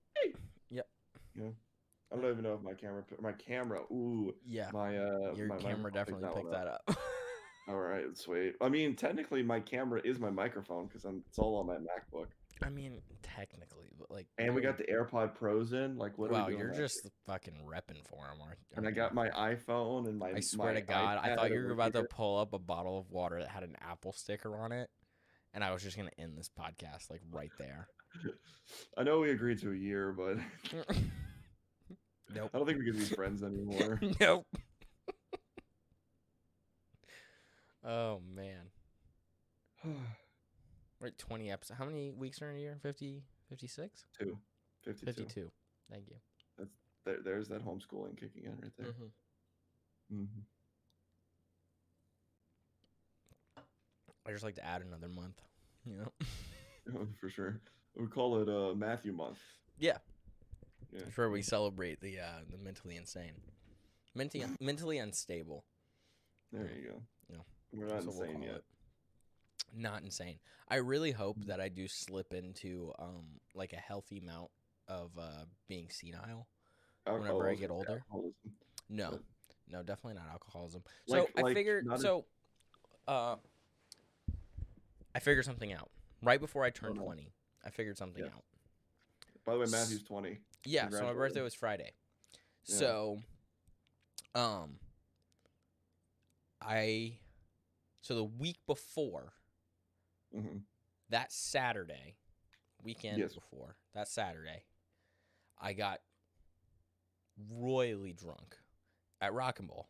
[2.11, 3.81] I don't even know if my camera my camera.
[3.91, 6.53] Ooh, yeah, my uh your my camera definitely picked up.
[6.53, 6.97] that up.
[7.69, 8.55] All right, sweet.
[8.59, 12.27] I mean, technically, my camera is my microphone because I'm it's all on my MacBook.
[12.63, 15.97] I mean, technically, but like, And we got the AirPod Pros in.
[15.97, 16.31] Like, what?
[16.31, 17.11] wow, are we doing you're just year?
[17.25, 18.59] fucking repping for him, aren't?
[18.59, 18.77] you?
[18.77, 20.31] And I got my iPhone and my.
[20.35, 22.99] I swear my to God, I thought you were about to pull up a bottle
[22.99, 24.89] of water that had an apple sticker on it,
[25.53, 27.87] and I was just gonna end this podcast like right there.
[28.97, 30.37] I know we agreed to a year, but
[32.35, 32.49] nope.
[32.53, 33.99] I don't think we can be friends anymore.
[34.19, 34.45] nope.
[37.85, 38.71] oh man.
[40.99, 41.79] Right, 20 episodes.
[41.79, 42.77] How many weeks are in a year?
[42.83, 44.05] 50, 56?
[44.19, 44.37] Two.
[44.83, 45.05] 52.
[45.05, 45.51] 52.
[45.89, 46.15] Thank you.
[47.05, 48.87] There, there's that homeschooling kicking in right there.
[48.87, 49.09] Mhm.
[50.11, 50.41] hmm
[54.23, 55.41] I just like to add another month.
[55.83, 57.01] You know?
[57.19, 57.59] For sure.
[57.95, 59.39] We call it uh, Matthew month.
[59.79, 59.97] Yeah.
[60.91, 61.01] Yeah.
[61.15, 63.31] Where we celebrate the uh, the mentally insane.
[64.15, 65.63] Mentally, mentally unstable.
[66.51, 67.01] There you go.
[67.29, 67.37] Yeah.
[67.71, 68.55] We're not what we'll insane yet.
[68.55, 68.63] it.
[69.73, 70.39] Not insane.
[70.67, 74.49] I really hope that I do slip into um like a healthy amount
[74.89, 76.47] of uh being senile.
[77.05, 78.03] whenever I get older.
[78.11, 78.33] alcoholism.
[78.89, 79.21] No, But-
[79.69, 80.83] no, definitely not alcoholism.
[81.07, 81.87] So Like- I like, figured.
[81.99, 82.25] So,
[83.07, 83.37] uh,
[85.15, 85.89] I figured something out
[86.21, 87.03] right before I turned no.
[87.03, 87.31] twenty.
[87.65, 88.31] I figured something Yeah.
[88.31, 88.43] out.
[89.45, 90.39] By the way, Matthew's 20.
[90.65, 90.89] Yeah.
[90.89, 91.91] So my birthday was Friday.
[92.67, 92.75] Yeah.
[92.75, 93.17] So,
[94.35, 94.75] um,
[96.61, 97.17] I,
[98.01, 99.33] so the week before
[100.33, 100.57] hmm
[101.09, 102.15] that Saturday,
[102.81, 103.33] weekend Yes.
[103.33, 104.63] before that Saturday,
[105.59, 105.99] I got
[107.49, 108.55] royally drunk
[109.19, 109.89] at Rock and Bowl.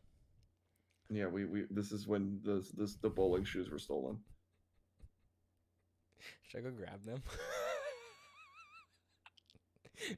[1.12, 4.18] Yeah, we, we this is when the this the bowling shoes were stolen.
[6.48, 7.22] Should I go grab them?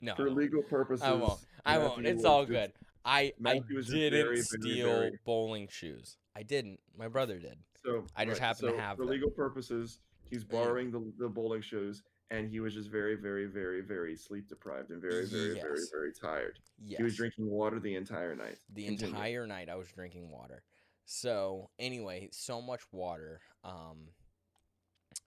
[0.02, 1.04] no, For legal purposes.
[1.04, 1.40] I won't.
[1.66, 2.06] I won't.
[2.06, 2.72] It's all good.
[3.06, 6.18] I I Matthew just didn't very, very, steal very- bowling shoes.
[6.36, 6.80] I didn't.
[6.98, 7.58] My brother did.
[7.86, 9.12] So I just right, happen to so have for them.
[9.12, 10.00] legal purposes.
[10.30, 14.48] He's borrowing the, the bowling shoes, and he was just very, very, very, very sleep
[14.48, 15.90] deprived and very, very, very, Yes.
[15.92, 16.60] very tired.
[16.84, 16.98] Yes.
[16.98, 18.58] He was drinking water the entire night.
[18.74, 19.14] the Continue.
[19.14, 19.70] entire night.
[19.70, 20.64] I was drinking water.
[21.06, 24.08] So anyway, so much water um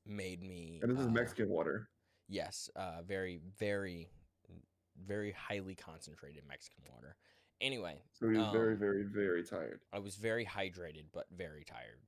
[0.06, 0.80] made me.
[0.82, 1.88] And this is uh, Mexican water.
[2.28, 4.08] Yes, uh, very, very,
[5.06, 7.16] very highly concentrated Mexican water.
[7.60, 9.80] Anyway, So he was very, um, very, very tired.
[9.92, 12.00] I was very hydrated but very tired.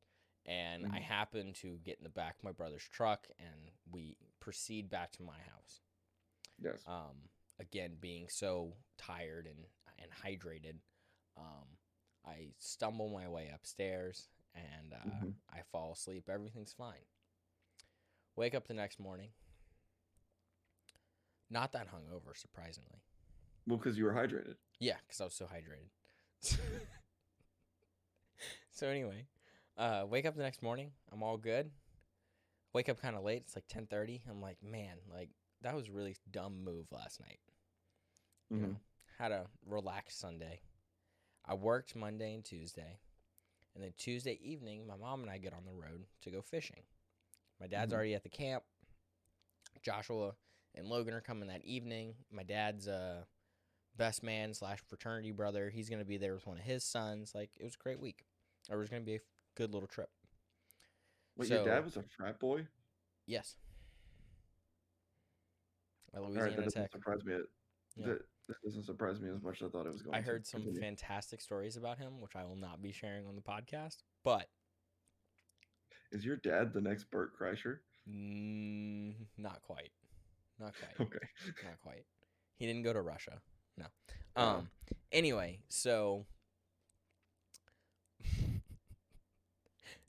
[0.47, 1.03] And I Mhm.
[1.03, 5.23] happened to get in the back of my brother's truck and we proceed back to
[5.23, 5.83] my house.
[6.59, 6.87] Yes.
[6.87, 9.67] Um, again, being so tired and,
[9.99, 10.81] and hydrated,
[11.37, 11.77] um,
[12.25, 15.35] I stumble my way upstairs and uh, Mhm.
[15.51, 16.29] I fall asleep.
[16.29, 17.05] Everything's fine.
[18.37, 19.31] Wake up the next morning.
[21.51, 23.03] Not that hungover, surprisingly.
[23.67, 24.57] Well, because you were hydrated.
[24.79, 25.91] Yeah, because I was so hydrated.
[28.71, 29.27] so anyway,
[29.77, 30.93] uh, wake up the next morning.
[31.13, 31.71] I'm all good.
[32.73, 33.43] Wake up kind of late.
[33.47, 34.23] It's like 10:30.
[34.29, 35.31] I'm like, man, like
[35.63, 37.41] that was a really dumb move last night.
[38.51, 38.63] You Mhm.
[38.63, 38.81] know,
[39.19, 40.61] had a relaxed Sunday.
[41.45, 43.01] I worked Monday and Tuesday,
[43.75, 46.83] and then Tuesday evening, my mom and I get on the road to go fishing.
[47.59, 47.97] My dad's Mhm.
[47.97, 48.65] already at the camp.
[49.83, 50.37] Joshua
[50.75, 52.15] and Logan are coming that evening.
[52.31, 53.23] My dad's uh
[53.97, 55.71] best man slash fraternity brother.
[55.71, 57.33] He's gonna be there with one of his sons.
[57.35, 58.25] Like it was a great week.
[58.71, 59.21] It was gonna be a
[59.57, 60.11] good little trip.
[61.37, 62.67] Wait, your dad was a frat boy?
[63.27, 63.57] Yes.
[66.15, 66.93] At All right, Louisiana that doesn't Tech.
[66.93, 67.35] surprise me.
[67.97, 68.07] Yeah.
[68.07, 70.27] That, that doesn't surprise me as much as I thought it was going I to.
[70.27, 70.81] heard some Continue.
[70.81, 73.99] fantastic stories about him, which I will not be sharing on the podcast.
[74.25, 74.49] But
[76.11, 77.79] Is your dad the next Bert Kreischer?
[78.11, 79.91] mm, not quite.
[80.59, 80.95] Not quite.
[81.07, 81.29] Okay.
[81.65, 82.05] Not quite.
[82.57, 83.41] He didn't go to Russia.
[83.77, 83.87] No.
[84.37, 84.49] Oh.
[84.49, 84.71] Um.
[85.13, 86.27] Anyway, so.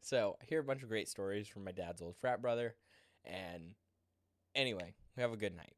[0.01, 2.75] so I hear a bunch of great stories from my dad's old frat brother,
[3.23, 3.75] and
[4.55, 5.75] anyway, we have a good night.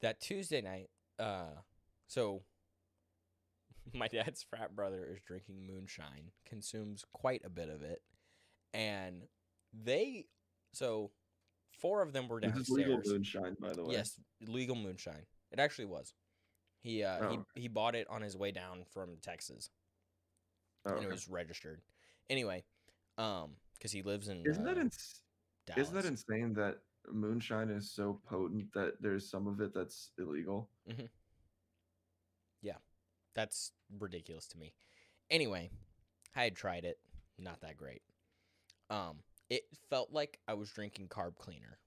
[0.00, 1.60] That Tuesday night, uh,
[2.08, 2.42] so
[3.94, 8.02] my dad's frat brother is drinking moonshine, consumes quite a bit of it,
[8.72, 9.22] and
[9.72, 10.26] they,
[10.72, 11.10] so
[11.82, 12.68] four of them were This downstairs.
[12.68, 13.92] is legal moonshine, by the way.
[13.92, 15.26] Yes, legal moonshine.
[15.50, 16.14] It actually was.
[16.80, 17.44] He uh Oh.
[17.54, 19.68] he, he bought it on his way down from Texas
[20.86, 21.80] Oh, and it was registered.
[22.30, 22.64] Anyway,
[23.18, 25.22] um cuz he lives in Isn't that uh, ins-
[25.76, 26.78] isn't that insane that
[27.10, 30.70] moonshine is so potent that there's some of it that's illegal?
[32.62, 32.78] Yeah.
[33.34, 34.72] That's ridiculous to me.
[35.30, 35.70] Anyway,
[36.34, 36.98] I had tried it,
[37.38, 38.02] not that great.
[38.90, 41.78] Um it felt like I was drinking carb cleaner.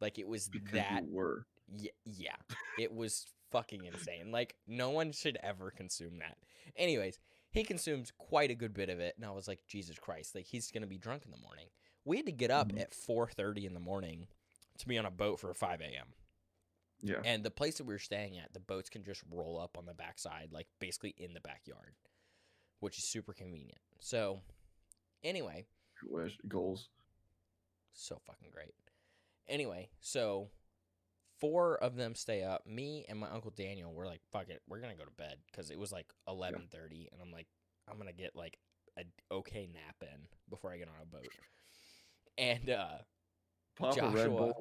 [0.00, 1.46] Like it was Because that were.
[1.76, 2.36] Yeah, yeah.
[2.78, 4.30] It was fucking insane.
[4.30, 6.38] Like no one should ever consume that.
[6.76, 7.18] Anyways,
[7.50, 10.44] he consumes quite a good bit of it, and I was like, Jesus Christ, like
[10.46, 11.66] he's gonna be drunk in the morning.
[12.04, 12.80] We had to get up Mhm.
[12.80, 14.28] at four thirty in the morning
[14.78, 16.14] to be on a boat for five a.m.
[17.00, 17.20] Yeah.
[17.24, 19.86] And the place that we were staying at, the boats can just roll up on
[19.86, 21.94] the backside, like basically in the backyard,
[22.80, 23.80] which is super convenient.
[24.00, 24.40] So,
[25.22, 25.66] anyway,
[26.48, 26.88] goals.
[27.92, 28.74] so fucking great.
[29.48, 30.48] Anyway, so
[31.40, 32.66] four of them stay up.
[32.66, 35.70] Me and my uncle Daniel were like, "Fuck it, we're gonna go to bed" because
[35.70, 37.46] it was like eleven thirty, and I'm like,
[37.90, 38.58] I'm gonna get like
[38.98, 41.28] a okay nap in before I get on a boat.
[42.36, 42.98] And uh,
[43.76, 44.52] Pop a Red Joshua.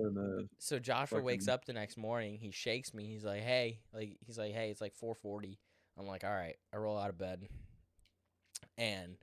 [0.60, 2.38] So Joshua wakes up the next morning.
[2.38, 3.06] He shakes me.
[3.06, 5.58] He's like, "Hey," like he's like, "Hey, it's like 4:40."
[5.98, 7.48] I'm like, "All right." I roll out of bed,
[8.78, 9.18] and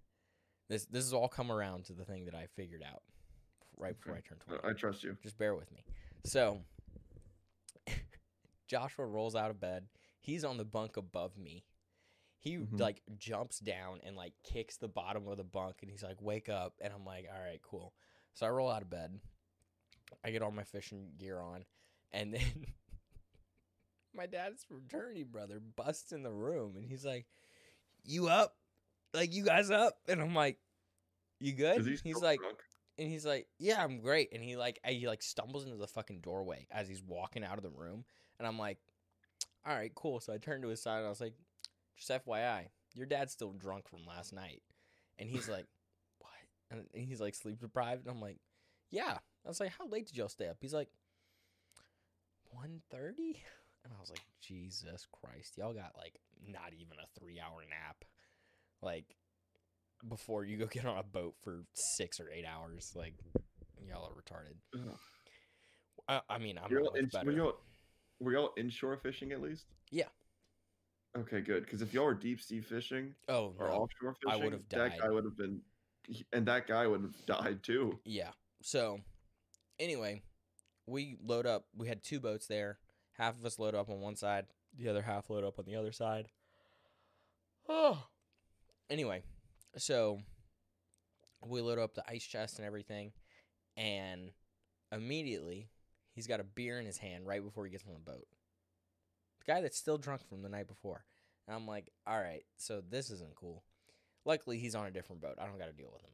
[0.68, 3.02] this this is all come around to the thing that I figured out
[3.76, 4.14] right before.
[4.16, 4.60] I turned 20.
[4.68, 5.16] I trust you.
[5.22, 5.84] Just bear with me.
[6.24, 6.60] So
[8.66, 9.86] Joshua rolls out of bed.
[10.20, 11.64] He's on the bunk above me.
[12.38, 12.78] He Mhm.
[12.80, 16.48] like jumps down and like kicks the bottom of the bunk and he's like, "Wake
[16.48, 17.94] up!" And I'm like, "All right, cool."
[18.34, 19.20] So I roll out of bed.
[20.22, 21.64] I get all my fishing gear on,
[22.12, 22.42] and then
[24.14, 27.26] my dad's fraternity brother busts in the room and he's like,
[28.04, 28.56] "You up?
[29.14, 30.58] Like you guys up?" And I'm like,
[31.40, 32.58] "You good?" He he's like, drunk?
[32.98, 36.20] and he's like, "Yeah, I'm great." And he like, he like stumbles into the fucking
[36.20, 38.04] doorway as he's walking out of the room,
[38.38, 38.78] and I'm like,
[39.64, 41.34] "All right, cool." So I turned to his side and I was like,
[41.96, 44.62] "Just FYI, your dad's still drunk from last night."
[45.18, 45.66] And he's like,
[46.18, 46.30] "What?"
[46.70, 48.38] And and he's like, "Sleep deprived." And I'm like,
[48.90, 50.88] "Yeah." I was like, "How late did y'all stay up?" He's like,
[52.54, 53.36] 1.30?
[53.84, 58.04] And I was like, "Jesus Christ, y'all got like not even a three hour nap,
[58.84, 59.16] like."
[60.06, 63.14] Before you go get on a boat for six or eight hours, like
[63.88, 64.56] y'all are retarded.
[64.74, 64.96] Uh-huh.
[66.28, 67.24] I, I mean, I'm You're not all in, better.
[67.24, 67.54] were, y'all,
[68.20, 69.64] were y'all inshore fishing at least?
[69.90, 70.08] Yeah.
[71.16, 71.64] Okay, good.
[71.64, 74.76] Because if y'all were deep sea fishing oh or no, offshore fishing, I would've that
[74.76, 74.98] died.
[75.00, 75.60] guy would have been,
[76.32, 77.98] and that guy would have died too.
[78.04, 78.30] yeah.
[78.62, 79.00] So,
[79.78, 80.22] anyway,
[80.86, 81.66] we load up.
[81.76, 82.78] We had two boats there.
[83.14, 85.76] Half of us load up on one side, the other half load up on the
[85.76, 86.28] other side.
[87.66, 88.04] Oh.
[88.90, 89.22] Anyway,
[89.76, 90.18] so
[91.46, 93.12] we load up the ice chest and everything,
[93.76, 94.30] and
[94.92, 95.68] immediately
[96.12, 98.26] he's got a beer in his hand right before he gets on the boat.
[99.40, 101.04] The guy that's still drunk from the night before.
[101.46, 103.64] And I'm like, all right, so this isn't cool.
[104.24, 105.36] Luckily, he's on a different boat.
[105.38, 106.10] I don't got to deal with him.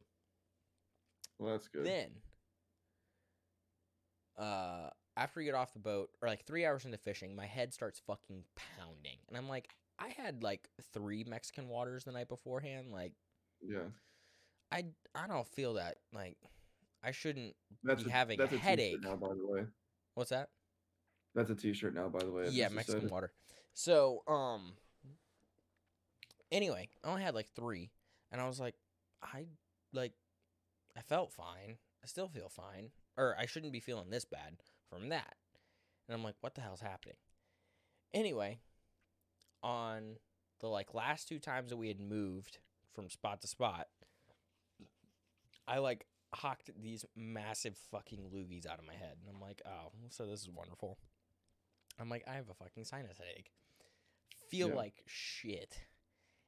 [1.39, 1.85] Well, that's good.
[1.85, 2.09] Then,
[4.37, 7.73] uh, after we get off the boat, or like three hours into fishing, my head
[7.73, 8.43] starts fucking
[8.77, 9.69] pounding, and I'm like,
[10.01, 12.87] I had like three Mexican waters the night beforehand.
[12.91, 13.13] Like,
[13.61, 13.89] yeah,
[14.71, 15.97] I I don't feel that.
[16.13, 16.37] Like,
[17.03, 19.03] I shouldn't that's be a, having a that's t-shirt headache.
[19.03, 19.15] now.
[19.15, 19.65] By the way,
[20.15, 20.49] What's that?
[21.33, 22.09] that's a T-shirt now.
[22.09, 23.31] By the way, yeah, Mexican water.
[23.73, 24.73] So, um,
[26.51, 27.91] anyway, I only had like three,
[28.31, 28.75] and I was like,
[29.23, 29.45] I
[29.93, 30.13] like,
[30.97, 31.77] I felt fine.
[32.03, 34.57] I still feel fine, or I shouldn't be feeling this bad
[34.89, 35.35] from that.
[36.07, 37.15] And I'm like, what the hell's happening?
[38.13, 38.59] Anyway,
[39.63, 40.17] on
[40.59, 42.59] the like last two times that we had moved
[42.93, 43.87] from spot to spot,
[45.67, 49.91] I like hocked these massive fucking loogies out of my head, and I'm like, oh,
[50.09, 50.97] so this is wonderful.
[51.99, 53.51] I'm like, I have a fucking sinus headache.
[54.49, 54.75] Feel Yeah.
[54.75, 55.77] like shit.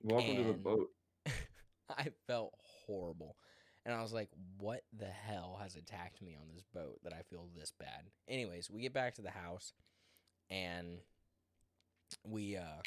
[0.02, 0.89] Welcome to the boat.
[1.89, 2.54] I felt
[2.86, 3.36] horrible.
[3.86, 7.21] And I was like, what the hell has attacked me on this boat that I
[7.30, 8.06] feel this bad?
[8.28, 9.73] Anyways, we get back to the house
[10.49, 10.99] and
[12.26, 12.82] we uh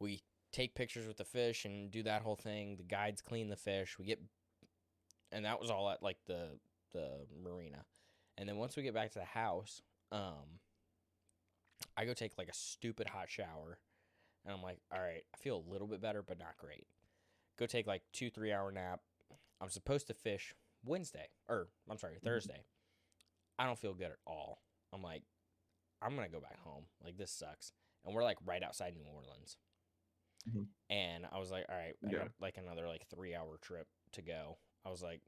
[0.00, 2.76] we take pictures with the fish and do that whole thing.
[2.76, 3.98] The guides clean the fish.
[3.98, 4.20] We get
[5.32, 6.58] and that was all at like the
[6.92, 7.84] the marina.
[8.38, 9.82] And then once we get back to the house,
[10.12, 10.60] um,
[11.96, 13.78] I go take like a stupid hot shower,
[14.44, 16.86] and I'm like, all right, I feel a little bit better, but not great.
[17.58, 19.00] Go take like two, three hour nap.
[19.60, 20.54] I'm supposed to fish
[20.84, 22.64] Wednesday, or I'm sorry, Thursday.
[23.58, 24.60] I don't feel good at all.
[24.92, 25.22] I'm like,
[26.02, 26.84] I'm gonna go back home.
[27.02, 27.72] Like this sucks.
[28.04, 29.56] And we're like right outside New Orleans.
[30.48, 30.66] Mhm.
[30.90, 32.18] And I was like, all right, I Yeah.
[32.18, 34.58] got like another like three hour trip to go.
[34.84, 35.20] I was like,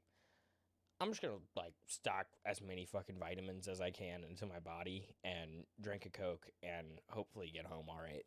[1.01, 5.15] I'm just gonna like stock as many fucking vitamins as I can into my body
[5.23, 8.25] and drink a Coke and hopefully get home all right.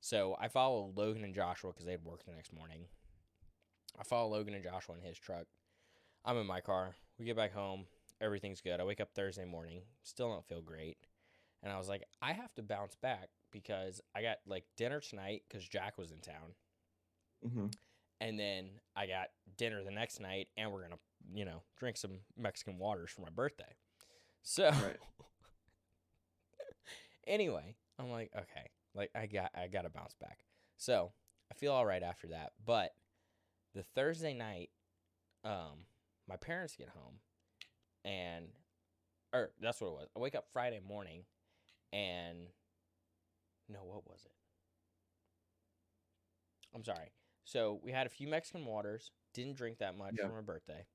[0.00, 2.86] So I follow Logan and Joshua because they had work the next morning.
[3.98, 5.46] I follow Logan and Joshua in his truck.
[6.24, 6.96] I'm in my car.
[7.18, 7.86] We get back home.
[8.20, 8.80] Everything's good.
[8.80, 9.82] I wake up Thursday morning.
[10.02, 10.96] Still don't feel great.
[11.62, 15.42] And I was like, I have to bounce back because I got like dinner tonight
[15.48, 16.54] because Jack was in town.
[17.42, 17.66] hmm
[18.20, 20.98] And then I got dinner the next night and we're going to,
[21.34, 23.76] you know, drink some Mexican waters for my birthday.
[24.42, 24.96] So Right.
[27.26, 30.40] anyway, I'm like, okay, like I got I got to bounce back.
[30.76, 31.12] So
[31.50, 32.52] I feel all right after that.
[32.64, 32.92] But
[33.74, 34.70] the Thursday night,
[35.44, 35.86] um,
[36.28, 37.16] my parents get home,
[38.04, 38.46] and
[39.32, 40.08] or that's what it was.
[40.16, 41.24] I wake up Friday morning,
[41.92, 42.48] and
[43.68, 44.32] no, what was it?
[46.74, 47.12] I'm sorry.
[47.44, 49.10] So we had a few Mexican waters.
[49.34, 50.26] Didn't drink that much Yeah.
[50.28, 50.86] for my birthday.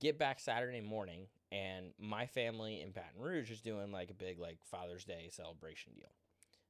[0.00, 4.38] Get back Saturday morning, and my family in Baton Rouge is doing like a big
[4.38, 6.12] like Father's Day celebration deal.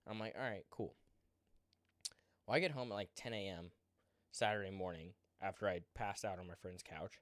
[0.07, 0.95] I'm like, all right, cool.
[2.47, 3.71] Well, I get home at like 10 a.m.
[4.31, 7.21] Saturday morning after I passed out on my friend's couch,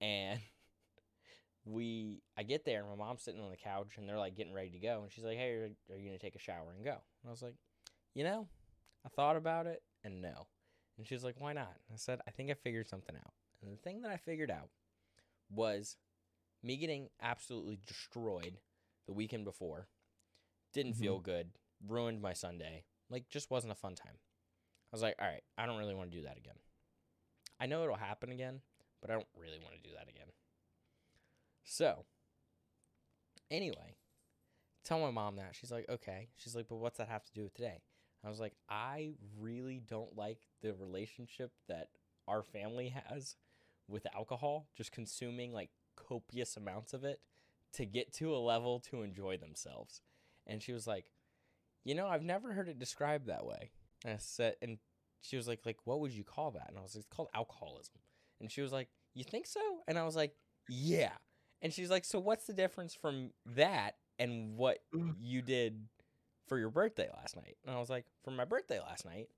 [0.00, 0.40] and
[1.64, 4.52] we I get there, and my mom's sitting on the couch, and they're like getting
[4.54, 6.84] ready to go, and she's like, "Hey, are, are you gonna take a shower and
[6.84, 7.56] go?" And I was like,
[8.14, 8.48] "You know,
[9.04, 10.46] I thought about it, and no."
[10.98, 13.32] And she was like, "Why not?" And I said, "I think I figured something out."
[13.62, 14.68] And the thing that I figured out
[15.50, 15.96] was
[16.62, 18.58] me getting absolutely destroyed
[19.06, 19.88] the weekend before.
[20.72, 21.02] Didn't mm-hmm.
[21.02, 21.50] feel good.
[21.86, 22.84] Ruined my Sunday.
[23.10, 24.18] Like, just wasn't a fun time.
[24.92, 26.56] I was like, all right, I don't really want to do that again.
[27.60, 28.60] I know it'll happen again,
[29.00, 30.28] but I don't really want to do that again.
[31.64, 32.04] So,
[33.50, 33.93] anyway,
[34.84, 35.54] tell my mom that.
[35.54, 36.28] She's like, okay.
[36.36, 37.80] She's like, but what's that have to do with today?
[38.24, 41.88] I was like, I really don't like the relationship that
[42.26, 43.36] our family has
[43.88, 47.20] with alcohol, just consuming like copious amounts of it
[47.74, 50.00] to get to a level to enjoy themselves.
[50.46, 51.10] And she was like,
[51.84, 53.72] you know, I've never heard it described that way.
[54.04, 54.78] And I said, and
[55.20, 56.68] she was like, like, what would you call that?
[56.68, 58.00] And I was like, it's called alcoholism.
[58.40, 59.60] And she was like, you think so?
[59.86, 60.34] And I was like,
[60.68, 61.12] yeah.
[61.60, 65.14] And she's like, so what's the difference from that and what mm.
[65.20, 65.86] you did
[66.46, 67.56] for your birthday last night?
[67.66, 69.28] And I was like, for my birthday last night,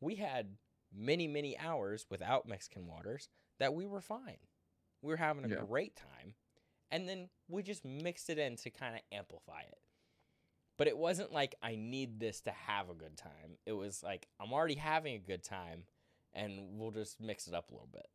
[0.00, 0.56] we had
[0.94, 4.38] many, many hours without Mexican waters that we were fine.
[5.02, 5.64] We were having a Yeah.
[5.66, 6.34] great time.
[6.90, 9.78] And then we just mixed it in to kind of amplify it.
[10.76, 13.58] But it wasn't like I need this to have a good time.
[13.64, 15.84] It was like I'm already having a good time
[16.34, 18.08] and we'll just mix it up a little bit.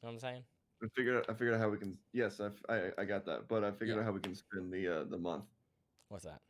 [0.00, 0.44] You know what I'm saying?
[0.82, 1.24] I figured.
[1.28, 1.96] I figured out how we can.
[2.12, 3.48] Yes, I I got that.
[3.48, 4.00] But I figured Yeah.
[4.00, 5.44] out how we can spend the uh, the month.
[6.08, 6.40] What's that?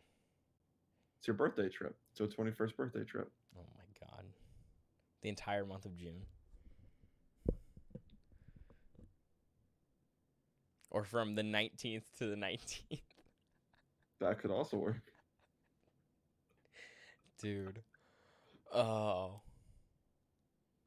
[1.18, 1.96] It's your birthday trip.
[2.12, 3.30] It's a twenty first birthday trip.
[3.56, 4.24] Oh my god.
[5.22, 6.22] The entire month of June.
[10.90, 13.00] Or from the 19th to the 19th.
[14.20, 14.96] That could also work.
[17.38, 17.82] Dude.
[18.72, 19.40] Oh.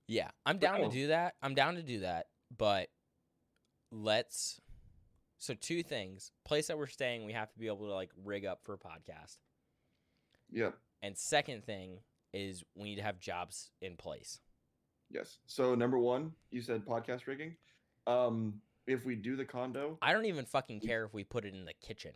[0.07, 0.91] Yeah, I'm down to Oh.
[0.91, 1.35] do that.
[1.43, 2.89] I'm down to do that, but
[3.91, 4.59] let's
[5.37, 6.31] so two things.
[6.45, 8.77] Place that we're staying, we have to be able to like rig up for a
[8.77, 9.37] podcast.
[10.51, 10.71] Yeah.
[11.01, 11.99] And second thing
[12.33, 14.39] is we need to have jobs in place.
[15.09, 15.37] Yes.
[15.47, 17.55] So number one, you said podcast rigging.
[18.05, 21.53] Um, if we do the condo, I don't even fucking care if we put it
[21.53, 22.11] in the kitchen.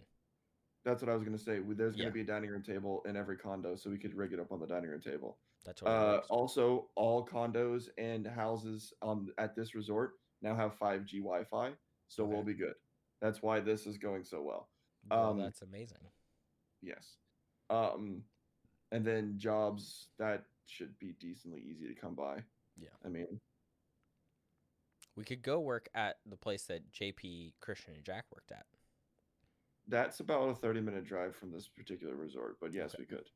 [0.85, 1.59] that's what I was gonna say.
[1.65, 2.09] There's gonna Yeah.
[2.09, 4.59] be a dining room table in every condo, so we could rig it up on
[4.59, 5.37] the dining room table.
[5.63, 11.19] That's totally Uh, also, all condos and houses um, at this resort now have 5G
[11.19, 11.71] Wi-Fi,
[12.09, 12.75] so we'll be good.
[13.21, 14.69] That's why this is going so well.
[15.09, 15.97] Well, um, that's amazing.
[16.81, 17.15] Yes.
[17.69, 18.21] Um,
[18.91, 22.43] and then jobs that should be decently easy to come by.
[22.77, 22.89] Yeah.
[23.05, 23.39] I mean,
[25.15, 28.65] We could go work at the place that JP, Christian, and Jack worked at.
[29.87, 33.03] that's about a 30 minute drive from this particular resort, but yes, Okay.
[33.03, 33.29] we could.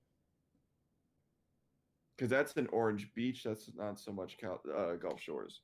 [2.17, 3.43] Because that's an Orange Beach.
[3.43, 5.61] That's not so much Cal- uh, Gulf Shores.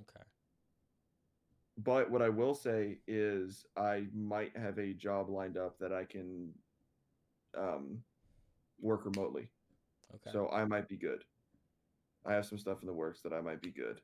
[0.00, 0.24] Okay.
[1.76, 6.04] But what I will say is, I might have a job lined up that I
[6.04, 6.50] can
[7.56, 7.98] um,
[8.80, 9.48] work remotely.
[10.14, 10.30] Okay.
[10.32, 11.24] So I might be good.
[12.24, 14.00] I have some stuff in the works that I might be good.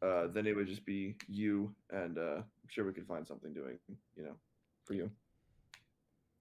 [0.00, 3.52] Uh, then it would just be you, and uh, I'm sure we could find something
[3.52, 3.78] doing,
[4.16, 4.34] you know,
[4.84, 5.10] for you.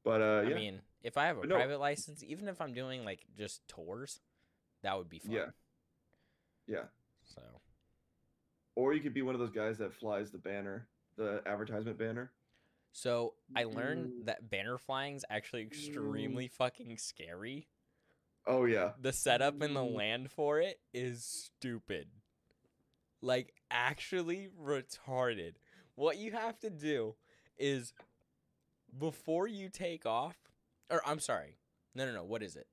[0.04, 2.60] But uh, yeah, I mean, if I have a But no- private license, even if
[2.60, 4.20] I'm doing like just tours,
[4.82, 5.32] that would be fun.
[5.32, 5.46] Yeah.
[6.68, 6.84] yeah.
[7.24, 7.42] So
[8.76, 12.32] Or you could be one of those guys that flies the banner, the advertisement banner.
[12.94, 14.26] so I learned Mm.
[14.26, 17.68] that banner flying is actually extremely fucking scary.
[18.46, 19.96] Oh yeah, The setup and the Mm.
[19.96, 22.10] land for it is stupid.
[23.22, 25.56] Like actually retarded.
[25.96, 27.16] What you have to do
[27.58, 27.94] is
[28.98, 30.38] before you take off
[30.90, 31.58] or I'm sorry.
[31.96, 32.24] No, no, no.
[32.26, 32.68] What is it?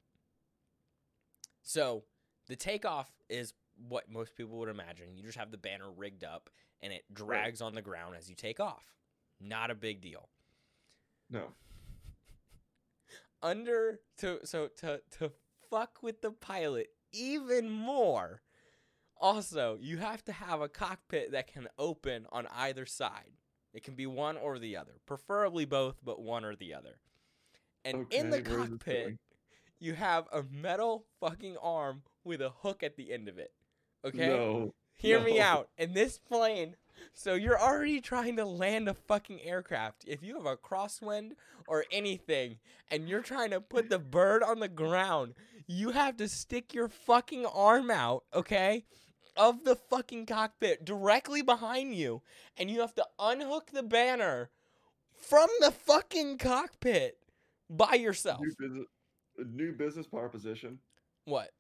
[1.62, 2.04] So,
[2.46, 3.52] the takeoff is
[3.88, 5.16] what most people would imagine.
[5.16, 6.50] You just have the banner rigged up
[6.80, 8.84] and it drags on the ground as you take off.
[9.40, 10.28] Not a big deal.
[11.30, 11.52] no.
[13.42, 15.30] under to so to to
[15.70, 18.42] fuck with the pilot even more.
[19.20, 23.32] Also, you have to have a cockpit that can open on either side.
[23.74, 27.00] It can be one or the other, preferably both, but one or the other.
[27.84, 29.18] And in the Okay, is this cockpit,
[29.80, 33.52] you have a metal fucking arm with a hook at the end of it.
[34.04, 34.26] Okay?
[34.26, 34.74] No.
[34.96, 35.68] Hear me out.
[35.78, 36.74] In this plane,
[37.14, 40.04] so you're already trying to land a fucking aircraft.
[40.06, 41.32] If you have a crosswind
[41.68, 42.58] or anything
[42.90, 45.34] and you're trying to put the bird on the ground,
[45.66, 48.84] you have to stick your fucking arm out, okay?
[49.36, 52.22] Of the fucking cockpit directly behind you.
[52.56, 54.50] And you have to unhook the banner
[55.12, 57.18] from the fucking cockpit
[57.70, 58.40] by yourself.
[58.40, 58.86] New business,
[59.52, 60.78] new business proposition.
[61.24, 61.50] What?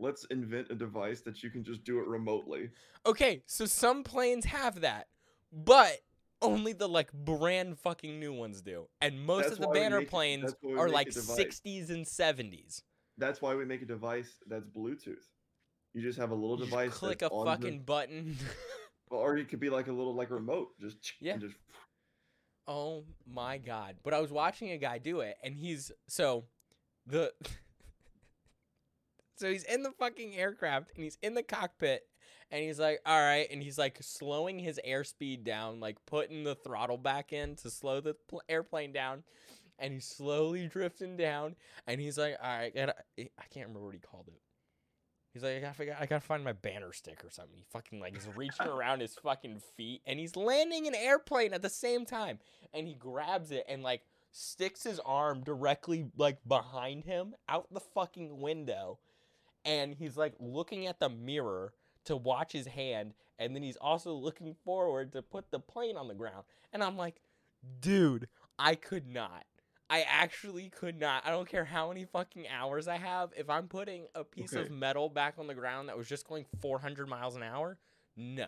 [0.00, 2.70] Let's invent a device that you can just do it remotely.
[3.06, 5.08] Okay, so some planes have that,
[5.52, 5.92] but
[6.40, 8.86] only the like brand fucking new ones do.
[9.00, 12.06] And most That's of the banner make planes that's why we are like 60s and
[12.06, 12.82] 70s.
[13.16, 15.24] That's why we make a device that's Bluetooth.
[15.94, 16.92] You just have a little You device.
[16.92, 18.36] click a on the- fucking button.
[19.10, 20.68] or it could be like a little like remote.
[20.80, 21.32] Just Yeah.
[21.32, 21.56] and just
[22.68, 23.96] oh my god.
[24.04, 26.44] But I was watching a guy do it and he's so
[27.06, 27.32] the
[29.38, 32.06] So he's in the fucking aircraft and he's in the cockpit
[32.50, 36.54] and he's like, "All right," and he's like slowing his airspeed down, like putting the
[36.54, 39.22] throttle back in to slow the pl- airplane down.
[39.78, 41.54] And he's slowly drifting down
[41.86, 44.40] and he's like, "All right, gotta, eh, I can't remember what he called it."
[45.32, 47.56] He's like, I gotta, figure, I gotta find my banner stick or something.
[47.56, 51.62] He fucking like is reaching around his fucking feet, and he's landing an airplane at
[51.62, 52.40] the same time.
[52.74, 57.80] And he grabs it and like sticks his arm directly like behind him out the
[57.80, 58.98] fucking window,
[59.68, 61.74] and he's like looking at the mirror
[62.06, 66.08] to watch his hand, and then he's also looking forward to put the plane on
[66.08, 66.44] the ground.
[66.72, 67.20] And I'm like,
[67.80, 69.44] dude, I could not.
[69.90, 71.24] I actually could not.
[71.24, 73.30] I don't care how many fucking hours I have.
[73.36, 76.44] If I'm putting a piece of metal back on the ground that was just going
[76.60, 77.78] 400 miles an hour,
[78.16, 78.46] no.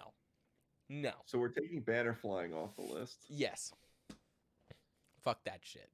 [0.93, 1.13] No.
[1.25, 3.19] so we're taking banner flying off the list.
[3.29, 3.73] Yes.
[5.23, 5.89] Fuck that shit.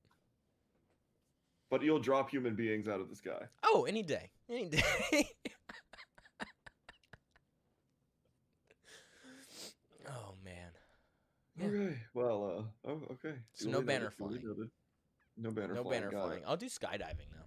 [1.70, 3.42] But you'll drop human beings out of the sky.
[3.64, 4.30] Oh, any day.
[4.48, 4.82] Any day.
[10.08, 10.70] oh, man.
[11.56, 11.66] Yeah.
[11.66, 11.96] Okay.
[12.14, 13.34] Well, uh, oh, okay.
[13.54, 14.42] So Duly no banner flying.
[15.36, 16.02] No banner No flying.
[16.02, 16.42] banner flying.
[16.46, 17.46] I'll do skydiving, though.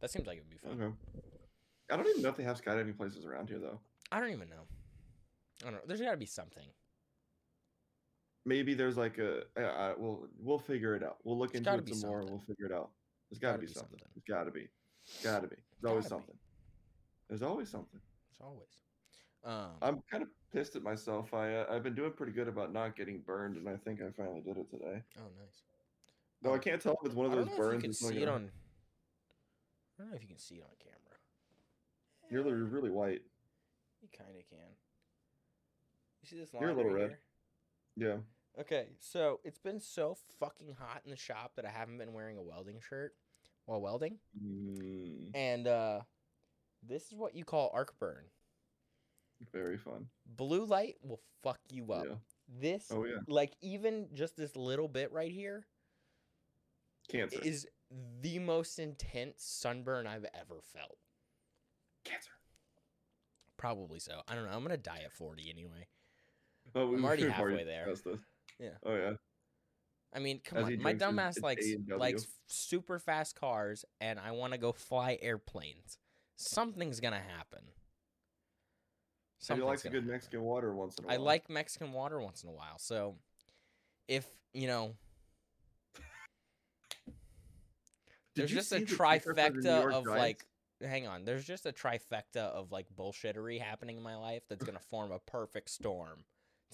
[0.00, 0.80] That seems like it would be fun.
[0.82, 0.94] Okay.
[1.90, 3.78] I don't even know if they have skydiving places around here though.
[4.10, 4.66] I don't even know.
[5.62, 5.80] I don't know.
[5.86, 6.66] There's got to be something.
[8.44, 9.42] Maybe there's like a.
[9.56, 11.18] Uh, uh, we'll we'll figure it out.
[11.24, 12.20] We'll look There's into it some more.
[12.20, 12.30] and.
[12.30, 12.90] We'll figure it out.
[13.30, 13.98] There's got to be be something.
[13.98, 14.08] something.
[14.14, 14.68] There's got to be.
[15.22, 15.56] Got to be.
[15.80, 16.20] There's always Gotta be.
[16.20, 16.36] something.
[17.28, 18.00] There's always something.
[18.30, 18.68] It's always.
[19.44, 21.32] Um, I'm kind of pissed at myself.
[21.34, 24.10] I uh, I've been doing pretty good about not getting burned, and I think I
[24.16, 25.02] finally did it today.
[25.18, 25.62] oh, nice.
[26.42, 27.82] Though I Um, can't tell if it's one of I those don't know if burns.
[27.82, 28.50] you can see it on.
[29.98, 31.18] I don't know if you can see it on camera.
[32.30, 33.22] You're li- really white.
[34.02, 34.58] You kind of can.
[36.22, 37.16] You see this line You're a little right red.
[37.96, 38.08] here?
[38.08, 38.16] Yeah.
[38.58, 42.38] Okay, so it's been so fucking hot in the shop that I haven't been wearing
[42.38, 43.14] a welding shirt
[43.66, 46.00] while welding, Mm, and uh,
[46.82, 48.24] this is what you call arc burn.
[49.52, 50.06] very fun.
[50.24, 52.06] Blue light will fuck you up.
[52.08, 52.14] Yeah.
[52.60, 53.16] This, Oh yeah.
[53.26, 55.66] like even just this little bit right here,
[57.10, 57.40] Cancer.
[57.42, 57.66] is
[58.22, 60.96] the most intense sunburn I've ever felt.
[62.04, 62.30] Cancer.
[63.58, 64.22] Probably so.
[64.28, 64.52] I don't know.
[64.52, 65.88] I'm gonna die at 40 anyway.
[66.74, 67.92] Oh, I'm already halfway there.
[68.58, 68.70] Yeah.
[68.84, 69.12] Oh yeah.
[70.14, 70.80] I mean, come As on.
[70.80, 71.98] My dumbass likes A&W.
[71.98, 75.98] likes super fast cars, and I want to go fly airplanes.
[76.36, 77.60] Something's gonna happen.
[79.38, 80.10] He Something's likes a good happen.
[80.10, 81.14] Mexican water once in a while.
[81.14, 82.78] I like Mexican water once in a while.
[82.78, 83.16] So,
[84.08, 84.94] if you know,
[88.34, 90.08] there's just a see the kicker for the New trifecta of Giants?
[90.08, 90.46] like.
[90.82, 91.24] Hang on.
[91.24, 95.18] There's just a trifecta of like bullshittery happening in my life that's gonna form a
[95.18, 96.24] perfect storm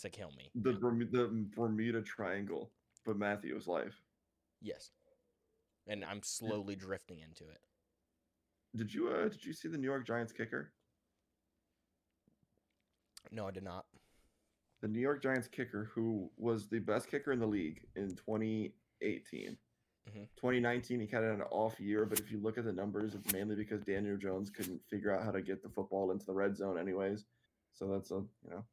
[0.00, 0.50] to kill me.
[0.54, 2.70] the the Bermuda Triangle.
[3.04, 4.00] but Matthew's life.
[4.60, 4.90] Yes.
[5.88, 7.60] And I'm slowly drifting into it.
[8.76, 10.72] Did you uh did you see the New York Giants kicker?
[13.30, 13.86] No, I did not.
[14.80, 19.56] The New York Giants kicker, who was the best kicker in the league in 2018.
[20.10, 20.28] Mhm.
[20.36, 23.14] 2019, he kind of had an off year, but if you look at the numbers,
[23.14, 26.32] it's mainly because Daniel Jones couldn't figure out how to get the football into the
[26.34, 27.24] red zone, anyways.
[27.72, 28.64] So that's a you know,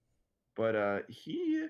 [0.56, 1.66] but uh, he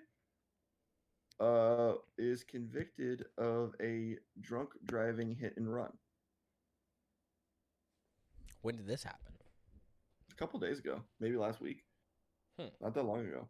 [1.39, 5.91] uh is convicted of a drunk driving hit and run
[8.61, 9.33] When did this happen?
[10.31, 11.83] a couple days ago, maybe last week,
[12.59, 12.67] Hmm.
[12.81, 13.47] not that long ago.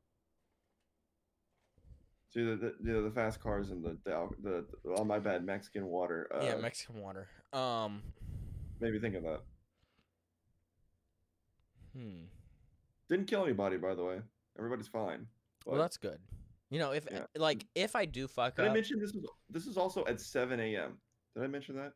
[2.34, 5.86] See the the, the fast cars and the the, the, the oh my bad Mexican
[5.88, 6.28] water.
[6.34, 7.28] Uh, yeah, Mexican water.
[7.54, 8.04] Um,
[8.80, 9.42] made me think of that.
[11.96, 12.26] hmm.
[13.10, 14.20] Didn't kill anybody, by the way.
[14.60, 15.26] Everybody's fine.
[15.66, 16.20] Well, that's good.
[16.70, 17.26] You know, if Yeah.
[17.36, 20.20] like if I do fuck did I up, mention this was this is also at
[20.20, 20.98] seven a.m.
[21.36, 21.94] Did I mention that?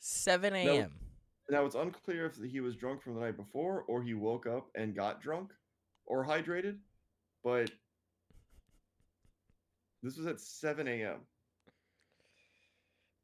[0.00, 0.90] seven a.m.
[1.48, 4.68] Now it's unclear if he was drunk from the night before or he woke up
[4.74, 5.52] and got drunk
[6.06, 6.78] or hydrated,
[7.44, 7.70] but
[10.02, 11.16] this was at 7 a.m.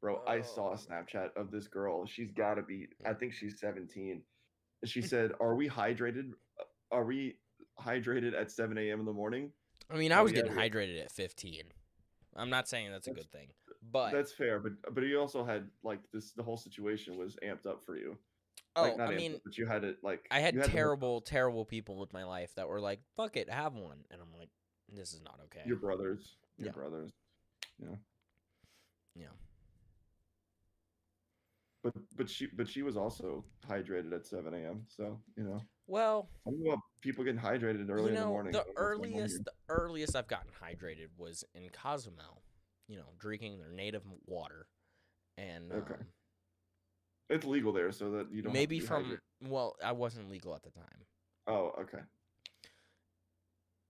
[0.01, 0.75] Bro, I saw a Oh.
[0.75, 2.05] Snapchat of this girl.
[2.05, 3.19] She's got to be, I mm.
[3.19, 4.21] think she's 17.
[4.81, 6.31] And she said, Are we hydrated?
[6.91, 7.35] Are we
[7.79, 8.99] hydrated at 7 a.m.
[8.99, 9.51] in the morning?
[9.89, 11.63] I mean, I was getting hydrated at 15.
[12.35, 13.47] I'm not saying that's a good thing,
[13.91, 16.33] but That's fair, but but you also had like this.
[16.33, 18.15] The whole situation was amped up for you.
[18.75, 22.03] oh, like, I mean, but you had it like I had the- terrible, terrible people
[22.03, 24.49] in my life that were like, "Fuck it, have one," and I'm like,
[24.87, 26.71] "This is not okay." your brothers, your Yeah.
[26.73, 27.11] brothers.
[27.79, 27.95] Yeah.
[29.15, 29.27] Yeah.
[31.83, 34.85] But but she but she was also hydrated at 7 a.m.
[34.89, 38.51] So you know Well, something about people getting hydrated early you know, in the morning.
[38.51, 41.69] the I don't know what's going on earliest, the earliest I've gotten hydrated was in
[41.69, 42.43] Cozumel.
[42.89, 44.67] You know, drinking their native water,
[45.37, 45.93] and Okay.
[45.95, 46.05] um,
[47.29, 49.49] it's legal there, so that you don't have to maybe be from hydrated.
[49.49, 51.05] well, I wasn't legal at the time.
[51.47, 51.99] Oh, okay.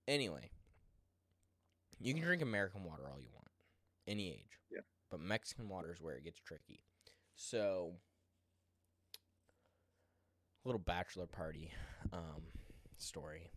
[0.08, 0.50] Anyway,
[2.00, 3.50] you can drink American water all you want,
[4.08, 4.60] any age.
[4.72, 4.82] Yeah.
[5.12, 6.82] But Mexican water is where it gets tricky.
[7.36, 7.94] So,
[10.68, 11.72] little bachelor party
[12.14, 12.44] um,
[12.98, 13.52] story.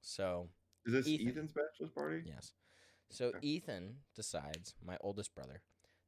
[0.00, 0.48] So,
[0.86, 1.28] Is this Ethan.
[1.28, 2.22] Ethan's bachelor party?
[2.26, 2.52] yes.
[3.10, 3.38] So, Okay.
[3.42, 5.62] Ethan decides, my oldest brother,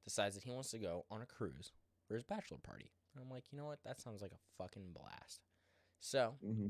[0.05, 1.73] decides that he wants to go on a cruise
[2.09, 2.93] for his bachelor party.
[3.15, 3.79] And I'm like, you know what?
[3.85, 5.41] That sounds like a fucking blast.
[6.01, 6.69] So, hmm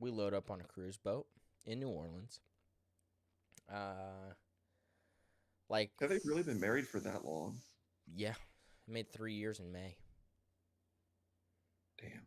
[0.00, 1.26] we load up on a cruise boat
[1.64, 2.40] in New Orleans.
[3.72, 4.34] Uh,
[5.70, 7.56] like Have they really been married for that long?
[8.14, 8.34] Yeah,
[8.88, 9.96] I made three years in May.
[12.00, 12.26] Damn.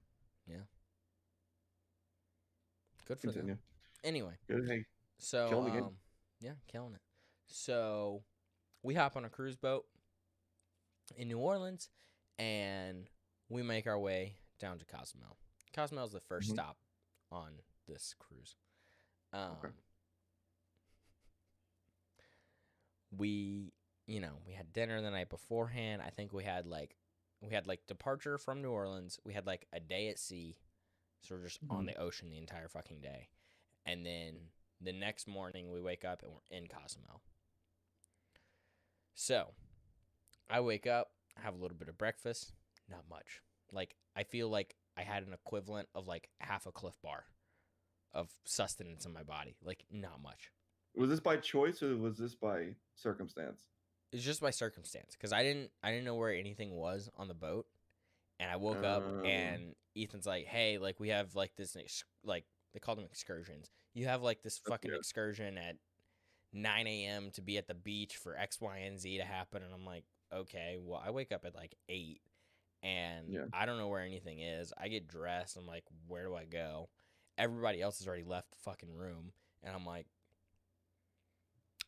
[3.08, 3.60] Good for them.
[4.03, 4.66] Anyway, Good.
[4.68, 4.86] Hey,
[5.18, 5.95] so Killing um,
[6.39, 7.01] yeah, killing it.
[7.47, 8.24] So
[8.84, 9.86] we hop on a cruise boat
[11.16, 11.89] in New Orleans,
[12.38, 13.08] and
[13.49, 15.38] we make our way down to Cozumel.
[15.74, 16.53] Cozumel is the 1st Mhm.
[16.53, 16.78] stop
[17.32, 18.55] on this cruise.
[19.34, 19.58] Um,
[23.12, 23.72] We,
[24.05, 26.01] you know, we had dinner the night beforehand.
[26.01, 26.97] I think we had like,
[27.41, 29.20] we had like departure from New Orleans.
[29.24, 30.58] We had like a day at sea,
[31.28, 31.88] so we're just on Mhm.
[31.88, 33.30] the ocean the entire fucking day,
[33.86, 37.21] and then the next morning we wake up and we're in Cozumel.
[39.15, 39.55] So,
[40.49, 42.53] I wake up, have a little bit of breakfast,
[42.88, 43.41] not much.
[43.71, 47.25] Like I feel like I had an equivalent of like half a Clif Bar
[48.13, 49.57] of sustenance in my body.
[49.61, 50.51] Like not much.
[50.95, 53.67] was this by choice or was this by circumstance?
[54.11, 57.34] It's just by circumstance because I didn't I didn't know where anything was on the
[57.36, 57.67] boat,
[58.39, 59.21] and I woke up Oh.
[59.23, 63.71] and Ethan's like, "Hey, like we have like this ex- like they call them excursions.
[63.93, 64.97] You have like this fucking good.
[64.99, 65.77] excursion at
[66.53, 67.31] 9 a.m.
[67.31, 70.05] to be at the beach for X, Y, and Z to happen." And I'm like,
[70.33, 72.21] "Okay, well I wake up at like eight,
[72.83, 73.45] and Yeah.
[73.53, 74.71] I don't know where anything is.
[74.77, 75.57] I get dressed.
[75.57, 76.89] I'm like, where do I go?
[77.38, 79.31] Everybody else has already left the fucking room,
[79.63, 80.05] and I'm like."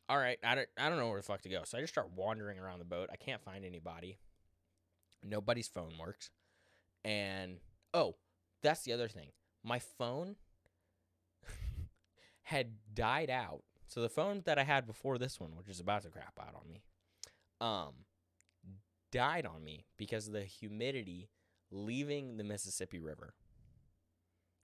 [0.08, 1.62] all right, I don't, I don't know where the fuck to go.
[1.66, 3.10] So I just start wandering around the boat.
[3.14, 4.18] I can't find anybody.
[5.24, 6.32] Nobody's phone works.
[7.04, 7.58] And
[7.94, 8.16] oh,
[8.62, 9.30] that's the other thing.
[9.64, 10.36] My phone
[12.44, 13.64] had died out.
[13.88, 16.56] So the phone that I had before this one, which is about to crap out
[16.56, 16.84] on me,
[17.62, 17.94] um,
[19.12, 21.30] died on me because of the humidity
[21.72, 23.34] leaving the Mississippi River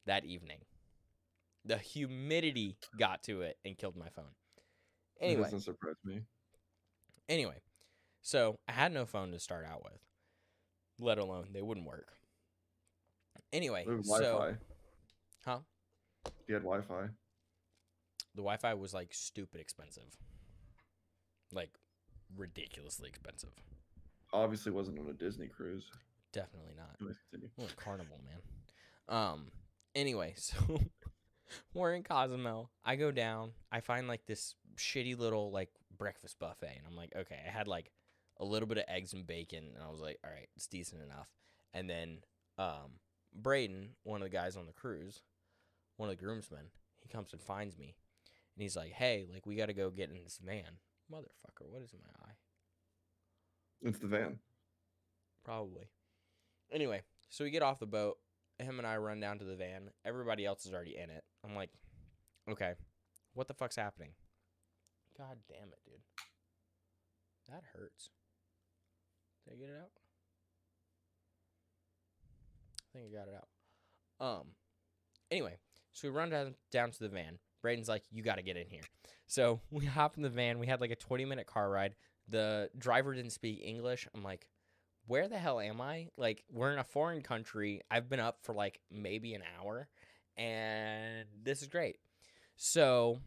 [0.05, 0.59] that evening.
[1.65, 4.36] The humidity got to it and killed my phone.
[5.19, 6.21] It Anyway, doesn't surprise me.
[7.27, 7.61] Anyway,
[8.21, 9.99] so I had no phone to start out with,
[10.99, 12.13] let alone they wouldn't work.
[13.53, 14.55] Anyway, so.
[15.45, 15.59] Huh?
[16.47, 17.09] You had Wi-Fi.
[18.33, 20.17] the Wi-Fi was like stupid expensive.
[21.51, 21.69] like
[22.36, 23.51] ridiculously expensive.
[24.33, 25.86] Obviously, wasn't on a Disney cruise.
[26.33, 27.15] Definitely not.
[27.57, 29.17] Well, carnival, man.
[29.17, 29.51] Um.
[29.93, 30.55] Anyway, so
[31.73, 32.69] we're in Cozumel.
[32.83, 33.51] I go down.
[33.71, 37.39] I find like this shitty little like breakfast buffet, and I'm like, okay.
[37.45, 37.91] I had like
[38.39, 41.01] a little bit of eggs and bacon, and I was like, all right, it's decent
[41.03, 41.29] enough.
[41.73, 42.17] And then,
[42.57, 42.99] um,
[43.36, 45.21] Braden, one of the guys on the cruise,
[45.97, 47.95] one of the groomsmen, he comes and finds me,
[48.55, 50.79] and he's like, hey, like we got to go get in this van,
[51.11, 51.69] motherfucker.
[51.69, 52.36] What is in my eye?
[53.81, 54.39] It's the van.
[55.43, 55.89] Probably.
[56.71, 58.17] Anyway, so we get off the boat.
[58.57, 59.89] Him and I run down to the van.
[60.05, 61.23] Everybody else is already in it.
[61.43, 61.69] I'm like,
[62.49, 62.73] okay,
[63.33, 64.11] what the fuck's happening?
[65.17, 66.01] God damn it, dude.
[67.49, 68.09] That hurts.
[69.43, 69.91] Did I get it out?
[72.96, 74.26] I think I got it out.
[74.26, 74.48] Um.
[75.32, 75.58] Anyway,
[75.91, 77.39] so we run down down to the van.
[77.62, 78.84] Braden's like, "You got to get in here."
[79.28, 80.60] So we hop in the van.
[80.60, 81.96] We had like a 20 minute car ride.
[82.28, 84.08] The driver didn't speak English.
[84.14, 84.48] I'm like,
[85.06, 86.08] where the hell am I?
[86.18, 87.82] Like, we're in a foreign country.
[87.91, 89.88] I've been up for like maybe an hour,
[90.38, 91.98] and this is great.
[92.56, 93.20] So,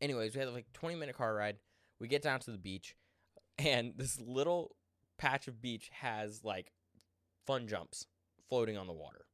[0.00, 1.56] anyways, we had like 20 minute car ride.
[2.00, 2.96] We get down to the beach,
[3.58, 4.76] and this little
[5.18, 6.72] patch of beach has like
[7.46, 8.06] fun jumps
[8.48, 9.26] floating on the water.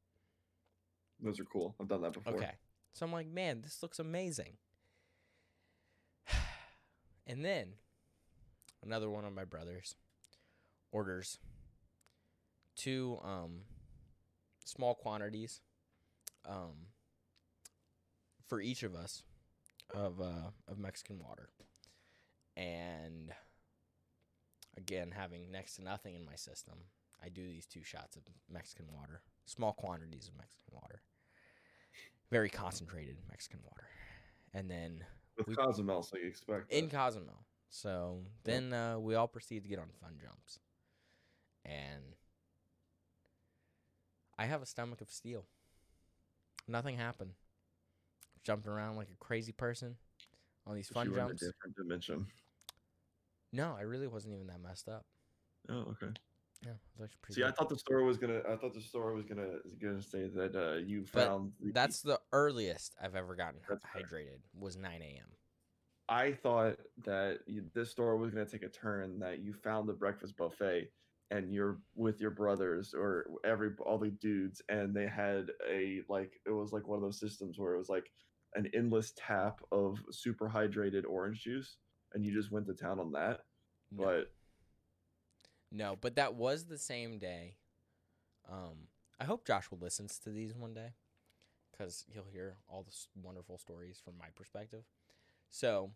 [1.21, 1.75] Those are cool.
[1.79, 2.33] I've done that before.
[2.33, 2.51] Okay.
[2.93, 4.57] So I'm like, man, this looks amazing.
[7.27, 7.73] and then
[8.83, 9.95] another one of my brothers
[10.91, 11.39] orders
[12.75, 13.61] two um
[14.65, 15.61] small quantities
[16.47, 16.87] um
[18.47, 19.23] for each of us
[19.93, 21.49] of uh of Mexican water.
[22.55, 23.31] And
[24.77, 26.75] again, having next to nothing in my system,
[27.23, 31.01] I do these two shots of Mexican water, small quantities of Mexican water
[32.31, 33.83] very concentrated Mexican water.
[34.55, 35.05] And then
[35.37, 36.91] With We- Cozumel, so you expect in that.
[36.95, 37.45] Cozumel.
[37.69, 40.59] So then uh, we all proceed to get on fun jumps.
[41.63, 42.15] And
[44.37, 45.45] I have a stomach of steel.
[46.67, 47.31] Nothing happened.
[48.43, 49.95] Jumping around like a crazy person
[50.65, 51.41] on these fun you were in a jumps.
[51.43, 52.25] different dimension.
[53.51, 55.05] No, I really wasn't even that messed up.
[55.69, 56.11] Oh, okay.
[56.63, 58.41] Yeah, it actually pretty See, I thought the story was gonna.
[58.49, 61.51] I thought the story was gonna gonna say that uh, you But found.
[61.59, 64.03] the- That's the earliest I've ever gotten hy- fair.
[64.03, 65.27] hydrated was 9 a.m.
[66.09, 69.93] I thought that you, this story was gonna take a turn that you found the
[69.93, 70.89] breakfast buffet
[71.31, 76.33] and you're with your brothers or every all the dudes and they had a like
[76.45, 78.11] it was like one of those systems where it was like
[78.55, 81.77] an endless tap of super hydrated orange juice
[82.13, 83.39] and you just went to town on that.
[83.91, 84.03] No.
[84.03, 84.31] But
[85.75, 87.55] No, but that was the same day.
[88.49, 88.87] Um,
[89.19, 90.89] I hope Joshua listens to these one day,
[91.71, 94.83] because he'll hear all the wonderful stories from my perspective.
[95.49, 95.91] So,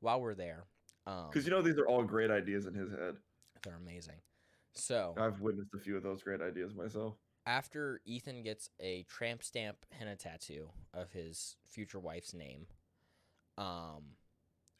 [0.00, 0.64] while we're there,
[1.06, 3.16] um, because you know these are all great ideas in his head.
[3.64, 4.20] they're amazing.
[4.74, 7.14] So I've witnessed a few of those great ideas myself.
[7.46, 12.66] after Ethan gets a tramp stamp henna tattoo of his future wife's name,
[13.58, 14.02] um,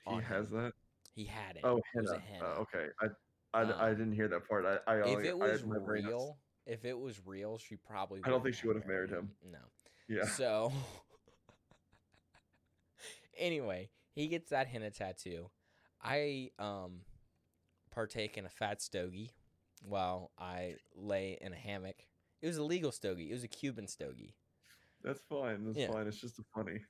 [0.06, 0.62] He has him.
[0.64, 0.72] that.
[1.14, 1.62] he had it.
[1.64, 2.10] Oh, It henna.
[2.12, 2.44] a henna.
[2.44, 3.06] Uh, okay, I
[3.56, 4.64] I, I Um, didn't hear that part.
[4.64, 8.20] I I if only- it was real, if it was real, she probably.
[8.24, 9.30] I don't think she would've married him.
[9.44, 9.58] No.
[10.08, 10.26] Yeah.
[10.26, 10.72] So
[13.38, 15.50] anyway, he gets that henna tattoo.
[16.02, 17.00] I um
[17.90, 19.30] partake in a fat stogie
[19.82, 21.96] while I lay in a hammock.
[22.42, 23.30] It was a legal stogie.
[23.30, 24.34] It was a Cuban stogie.
[25.02, 25.64] That's fine.
[25.64, 25.92] That's Yeah.
[25.92, 26.06] fine.
[26.06, 26.80] It's just funny.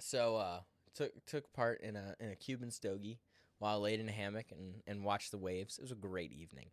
[0.00, 0.60] So uh
[0.94, 3.20] took took part in a in a Cuban stogie
[3.60, 5.78] while I laid in a hammock and, and watched the waves.
[5.78, 6.70] It was a great evening.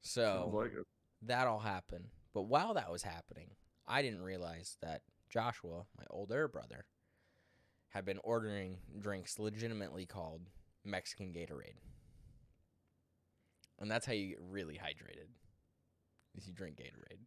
[0.00, 0.72] So like
[1.22, 2.06] that all happened.
[2.34, 3.50] But while that was happening,
[3.86, 6.86] I didn't realize that Joshua, my older brother,
[7.90, 10.40] had been ordering drinks legitimately called
[10.82, 11.76] Mexican Gatorade.
[13.78, 15.28] And that's how you get really hydrated.
[16.34, 17.18] Is you drink Gatorade.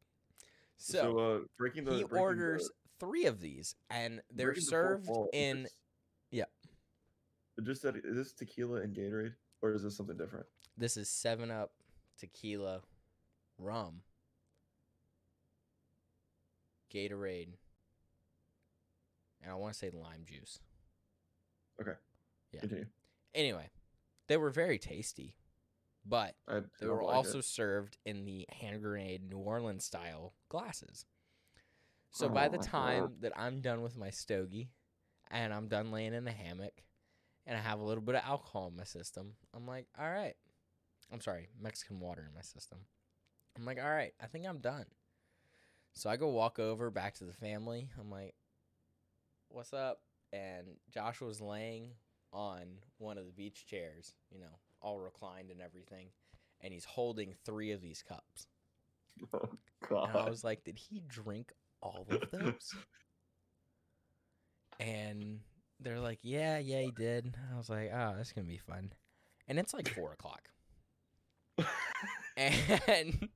[0.77, 4.63] So, So, uh, breaking the he breaking orders the, three of these and they're breaking
[4.63, 5.67] the served in.
[7.63, 10.45] Just that is this tequila and Gatorade, or is this something different?
[10.77, 11.71] this is 7 Up
[12.19, 12.81] tequila
[13.57, 14.01] rum
[16.93, 17.53] Gatorade
[19.41, 20.59] and I want to say lime juice.
[21.81, 21.91] Okay.
[22.51, 22.59] Yeah.
[22.61, 22.85] Continue.
[23.33, 23.69] Anyway,
[24.27, 25.35] they were very tasty,
[26.05, 27.45] but I they were like also it.
[27.45, 31.05] served in the hand grenade New Orleans style glasses.
[32.11, 34.71] So oh by the Oh, time that I'm done with my stogie
[35.29, 36.81] and I'm done laying in the hammock
[37.45, 40.35] and I have a little bit of alcohol in my system, I'm like, all right.
[41.11, 42.79] I'm sorry, Mexican water in my system.
[43.55, 44.85] I'm like, all right, I think I'm done.
[45.93, 47.89] So I go walk over back to the family.
[47.99, 48.33] I'm like,
[49.49, 50.01] what's up?
[50.33, 51.91] And Joshua's laying
[52.33, 52.63] on
[52.97, 56.07] one of the beach chairs, you know, all reclined and everything,
[56.61, 58.47] and he's holding three of these cups.
[59.91, 62.73] Oh And I was like, did he drink all of those?
[64.79, 65.39] and
[65.79, 67.35] they're like, yeah, yeah, he did.
[67.53, 68.93] I was like, oh, that's gonna be fun.
[69.47, 70.49] And it's like four o'clock,
[72.37, 73.29] and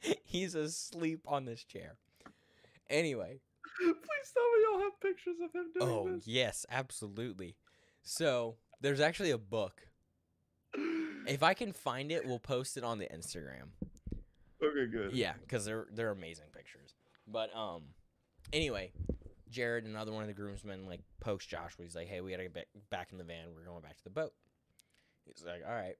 [0.24, 1.96] he's asleep on this chair.
[2.88, 3.40] Anyway,
[3.78, 6.26] Please tell me y'all have pictures of him doing oh this.
[6.26, 7.56] yes, absolutely.
[8.02, 9.82] So there's actually a book.
[11.26, 13.68] If I can find it, we'll post it on the Instagram.
[14.62, 15.12] okay, good.
[15.12, 16.94] Yeah, because they're they're amazing pictures.
[17.26, 17.82] But um,
[18.52, 18.92] anyway,
[19.54, 21.84] Jared, another one of the groomsmen, like pokes Joshua.
[21.84, 23.54] He's like, "Hey, we gotta get back, in the van.
[23.54, 24.32] We're going back to the boat."
[25.24, 25.96] He's like, "All right."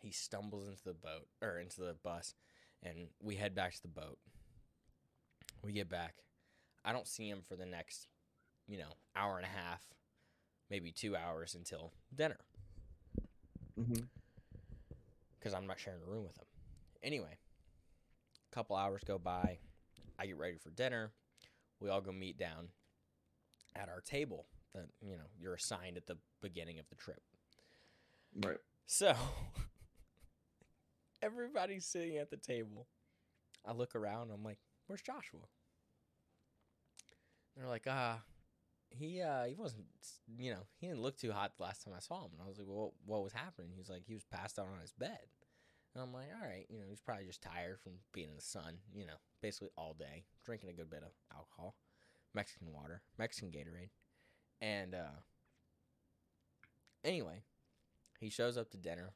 [0.00, 2.34] He stumbles into the boat or into the bus,
[2.82, 4.18] and we head back to the boat.
[5.62, 6.16] We get back.
[6.84, 8.06] I don't see him for the next,
[8.68, 9.82] you know, hour and a half,
[10.70, 12.38] maybe two hours until dinner
[13.78, 14.04] mm-hmm.
[15.38, 16.46] because I'm not sharing a room with him.
[17.02, 17.38] Anyway,
[18.50, 19.58] a couple hours go by.
[20.18, 21.12] I get ready for dinner.
[21.80, 22.68] We all go meet down
[23.74, 27.22] at our table that you know you're assigned at the beginning of the trip.
[28.34, 28.58] Right.
[28.86, 29.14] So
[31.22, 32.86] everybody's sitting at the table.
[33.64, 34.30] I look around.
[34.30, 35.40] I'm like, "Where's Joshua?"
[37.56, 38.22] They're like, "Ah,
[38.90, 39.86] he uh he wasn't
[40.38, 42.48] you know he didn't look too hot the last time I saw him." And I
[42.48, 45.18] was like, "Well, what was happening?" He's like, "He was passed out on his bed."
[45.96, 48.42] And I'm like, "All right, you know, he's probably just tired from being in the
[48.42, 51.74] sun, you know, basically all day, drinking a good bit of alcohol,
[52.34, 53.88] Mexican water, Mexican Gatorade."
[54.60, 55.22] And uh
[57.04, 57.44] anyway,
[58.20, 59.14] he shows up to dinner,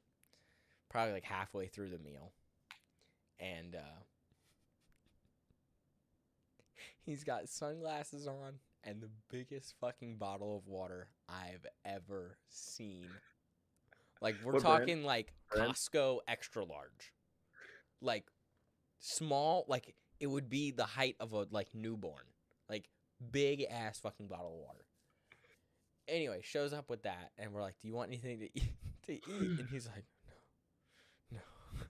[0.88, 2.32] probably like halfway through the meal,
[3.38, 4.00] and uh,
[7.04, 8.54] he's got sunglasses on
[8.84, 13.20] and the biggest fucking bottle of water I've ever seen.
[14.20, 14.80] Like we're What brand?
[14.80, 15.39] talking like Brand?
[15.50, 17.12] Costco extra large,
[18.00, 18.24] like
[19.00, 22.24] small, like it would be the height of a like newborn,
[22.68, 22.88] like
[23.32, 24.84] big ass fucking bottle of water.
[26.08, 28.72] Anyway, shows up with that, and we're like, "Do you want anything to eat?"
[29.06, 29.58] To eat?
[29.58, 30.04] And he's like,
[31.32, 31.80] "No, no."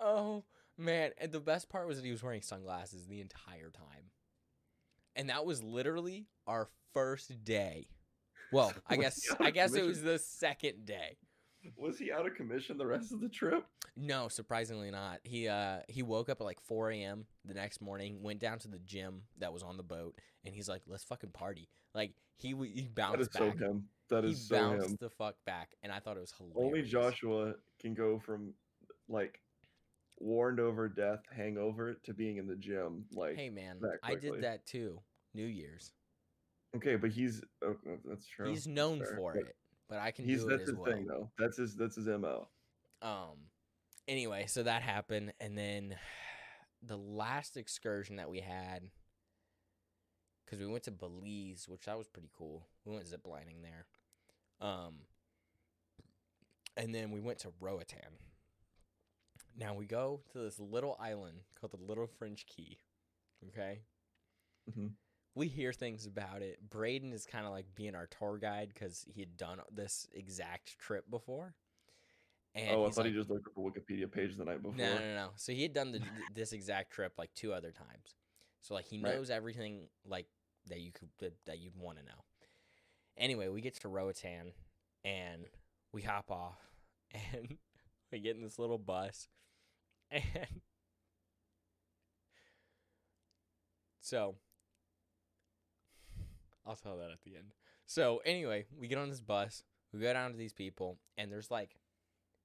[0.00, 0.44] oh
[0.78, 1.10] man!
[1.18, 4.10] And the best part was that he was wearing sunglasses the entire time,
[5.16, 7.88] and that was literally our first day.
[8.52, 11.18] Well, I guess I guess it was the second day.
[11.76, 13.66] Was he out of commission the rest of the trip?
[13.96, 15.20] No, surprisingly not.
[15.24, 17.26] He uh he woke up at like 4 a.m.
[17.44, 20.68] the next morning, went down to the gym that was on the boat, and he's
[20.68, 23.58] like, "Let's fucking party!" Like he he That is bounced so back.
[23.58, 23.88] him.
[24.10, 24.96] That he is so bounced him.
[25.00, 26.56] the fuck back, and I thought it was hilarious.
[26.62, 28.52] Only Joshua can go from
[29.08, 29.40] like
[30.18, 33.06] warned over death hangover to being in the gym.
[33.12, 35.00] Like Hey man, I did that too.
[35.34, 35.92] New Year's.
[36.76, 38.48] Okay, but he's oh, oh, that's true.
[38.50, 39.56] He's known fair, for but it,
[39.88, 40.92] but I can He's do it that's as his well.
[40.92, 41.30] thing though.
[41.38, 42.48] That's his that's his mo.
[43.02, 43.36] Um.
[44.08, 45.96] Anyway, so that happened, and then
[46.82, 48.82] the last excursion that we had,
[50.44, 52.66] because we went to Belize, which that was pretty cool.
[52.84, 53.86] We went ziplining there.
[54.60, 55.00] Um.
[56.78, 58.18] And then we went to Roatan.
[59.58, 62.76] Now we go to this little island called the Little French Key.
[63.48, 63.80] Okay.
[64.70, 64.90] Mhm.
[65.36, 66.58] We hear things about it.
[66.70, 70.78] Braden is kind of like being our tour guide because he had done this exact
[70.80, 71.54] trip before.
[72.54, 74.76] And oh, I thought like, he just looked at the Wikipedia page the night before.
[74.78, 75.30] no, no, no.
[75.36, 76.00] So he had done the,
[76.34, 78.16] this exact trip like two other times.
[78.62, 79.14] So like he Right.
[79.14, 80.26] knows everything like
[80.68, 82.24] that you could that, that you'd want to know.
[83.16, 84.52] Anyway, we get to Roatan
[85.04, 85.46] and
[85.92, 86.58] we hop off
[87.34, 87.56] and
[88.12, 89.28] we get in this little bus
[90.10, 90.22] and
[94.00, 94.36] so
[96.66, 97.52] I'll tell that at the end.
[97.86, 99.62] So anyway, we get on this bus,
[99.92, 101.76] we go down to these people, and there's like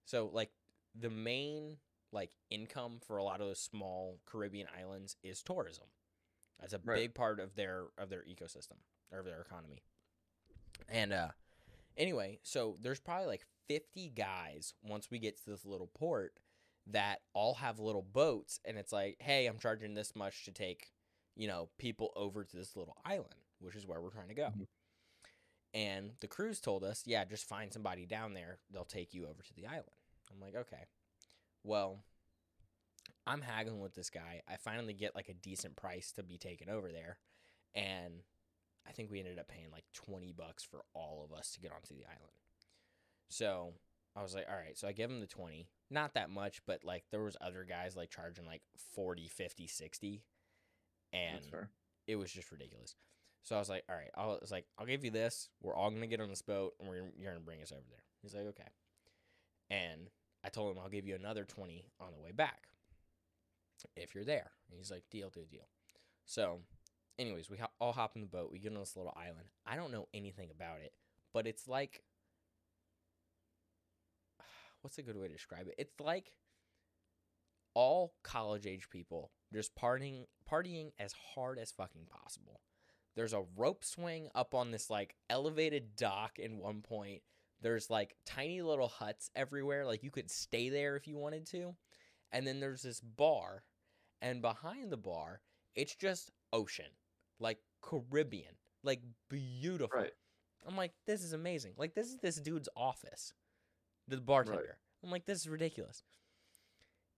[0.05, 0.51] so like
[0.99, 1.77] the main
[2.11, 5.85] like income for a lot of those small Caribbean islands is tourism.
[6.59, 6.97] That's a Right.
[6.97, 8.77] big part of their of their ecosystem
[9.11, 9.81] or of their economy.
[10.89, 11.29] And uh
[11.97, 16.33] anyway, so there's probably like 50 guys once we get to this little port
[16.87, 20.91] that all have little boats and it's like, "Hey, I'm charging this much to take,
[21.35, 24.49] you know, people over to this little island, which is where we're trying to go."
[24.49, 24.67] Mhm.
[25.73, 28.59] And the cruise told us, "Yeah, just find somebody down there.
[28.69, 29.95] They'll take you over to the island."
[30.29, 30.85] I'm like, "Okay."
[31.63, 32.03] Well,
[33.25, 34.41] I'm haggling with this guy.
[34.47, 37.19] I finally get like a decent price to be taken over there.
[37.73, 38.23] And
[38.85, 41.71] I think we ended up paying like 20 bucks for all of us to get
[41.71, 42.33] onto the island.
[43.29, 43.79] So
[44.15, 44.77] I was like, all right.
[44.77, 45.69] So I give him the 20.
[45.89, 50.23] Not that much, but like there was other guys like charging like 40, 50, 60.
[51.13, 51.45] And
[52.07, 52.95] it was just ridiculous.
[53.43, 55.49] So I was like, all right, I was like, I'll give you this.
[55.61, 58.03] We're all gonna get on this boat, and we're you're gonna bring us over there.
[58.21, 58.69] He's like, okay.
[59.69, 60.09] And
[60.43, 62.67] I told him I'll give you another twenty on the way back
[63.95, 64.51] if you're there.
[64.69, 65.67] And he's like, deal, deal, deal.
[66.25, 66.59] So,
[67.17, 68.51] anyways, we all hop in the boat.
[68.51, 69.47] We get on this little island.
[69.65, 70.93] I don't know anything about it,
[71.33, 72.03] but it's like,
[74.81, 75.75] what's a good way to describe it?
[75.77, 76.33] It's like
[77.73, 82.61] all college age people just partying partying as hard as fucking possible.
[83.15, 87.21] There's a rope swing up on this like elevated dock in one point.
[87.61, 91.75] There's like tiny little huts everywhere like you could stay there if you wanted to.
[92.31, 93.63] And then there's this bar
[94.21, 95.41] and behind the bar
[95.75, 96.85] it's just ocean.
[97.39, 98.55] Like Caribbean.
[98.83, 99.99] Like beautiful.
[99.99, 100.11] Right.
[100.67, 101.73] I'm like this is amazing.
[101.77, 103.33] Like this is this dude's office.
[104.07, 104.77] The bartender.
[105.03, 106.03] I'm like this is ridiculous.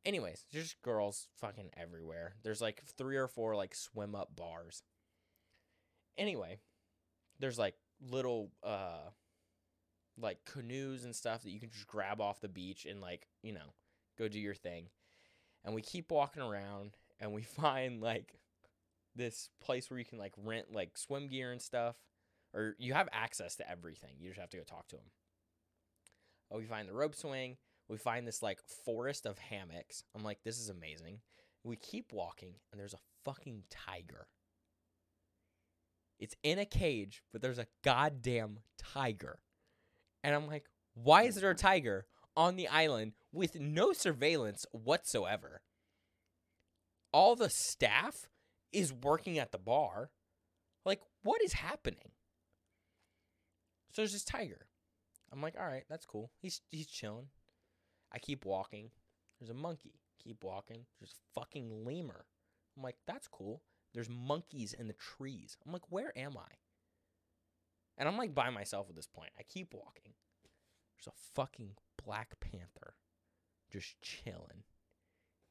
[0.05, 2.35] Anyways, just girls fucking everywhere.
[2.43, 4.83] There's like three or four like swim up bars.
[6.17, 6.59] Anyway,
[7.39, 7.75] there's like
[8.09, 9.09] little uh
[10.17, 13.51] like canoes and stuff that you can just grab off the beach and like, you
[13.51, 13.73] know,
[14.17, 14.87] go do your thing.
[15.65, 18.39] And we keep walking around and we find like
[19.15, 21.95] this place where you can like rent like swim gear and stuff
[22.53, 24.11] or you have access to everything.
[24.19, 25.05] You just have to go talk to them.
[26.51, 27.57] Oh, we find the rope swing.
[27.89, 30.03] We find this like forest of hammocks.
[30.15, 31.19] I'm like, this is amazing.
[31.63, 34.27] We keep walking, and there's a fucking tiger.
[36.23, 39.39] It's in a cage, but there's a goddamn tiger.
[40.23, 40.63] And I'm like,
[40.93, 42.05] why is there a tiger
[42.37, 45.63] on the island with no surveillance whatsoever?
[47.11, 48.15] All the staff
[48.71, 50.11] is working at the bar.
[50.85, 52.13] Like, what is happening?
[53.91, 54.67] So there's this tiger.
[55.29, 56.31] I'm like, all right, that's cool.
[56.41, 57.27] He's he's chilling.
[58.13, 58.91] I keep walking.
[59.41, 59.99] There's a monkey.
[60.23, 60.85] Keep walking.
[61.01, 62.27] There's a fucking lemur.
[62.77, 63.61] I'm like, that's cool.
[63.93, 65.57] There's monkeys in the trees.
[65.65, 66.51] I'm like, where am I?
[67.97, 69.29] And I'm like by myself at this point.
[69.39, 70.13] I keep walking.
[70.97, 71.71] There's a fucking
[72.03, 72.95] Black Panther
[73.71, 74.63] just chilling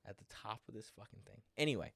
[0.06, 1.42] at the top of this fucking thing.
[1.56, 1.92] Anyway,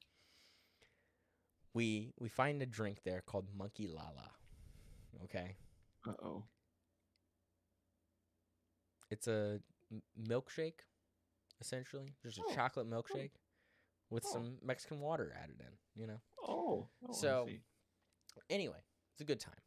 [1.74, 4.30] we we find a drink there called Monkey Lala.
[5.24, 5.56] Okay?
[6.06, 6.44] Uh oh.
[9.10, 9.60] It's a
[10.20, 10.80] milkshake,
[11.60, 13.30] essentially, just a Oh, chocolate milkshake
[14.10, 14.32] with Oh.
[14.32, 16.00] some Mexican water added in.
[16.00, 16.20] You know.
[16.42, 16.88] Oh.
[17.08, 17.48] oh So-.
[18.50, 18.82] Anyway,
[19.14, 19.60] it's a good time.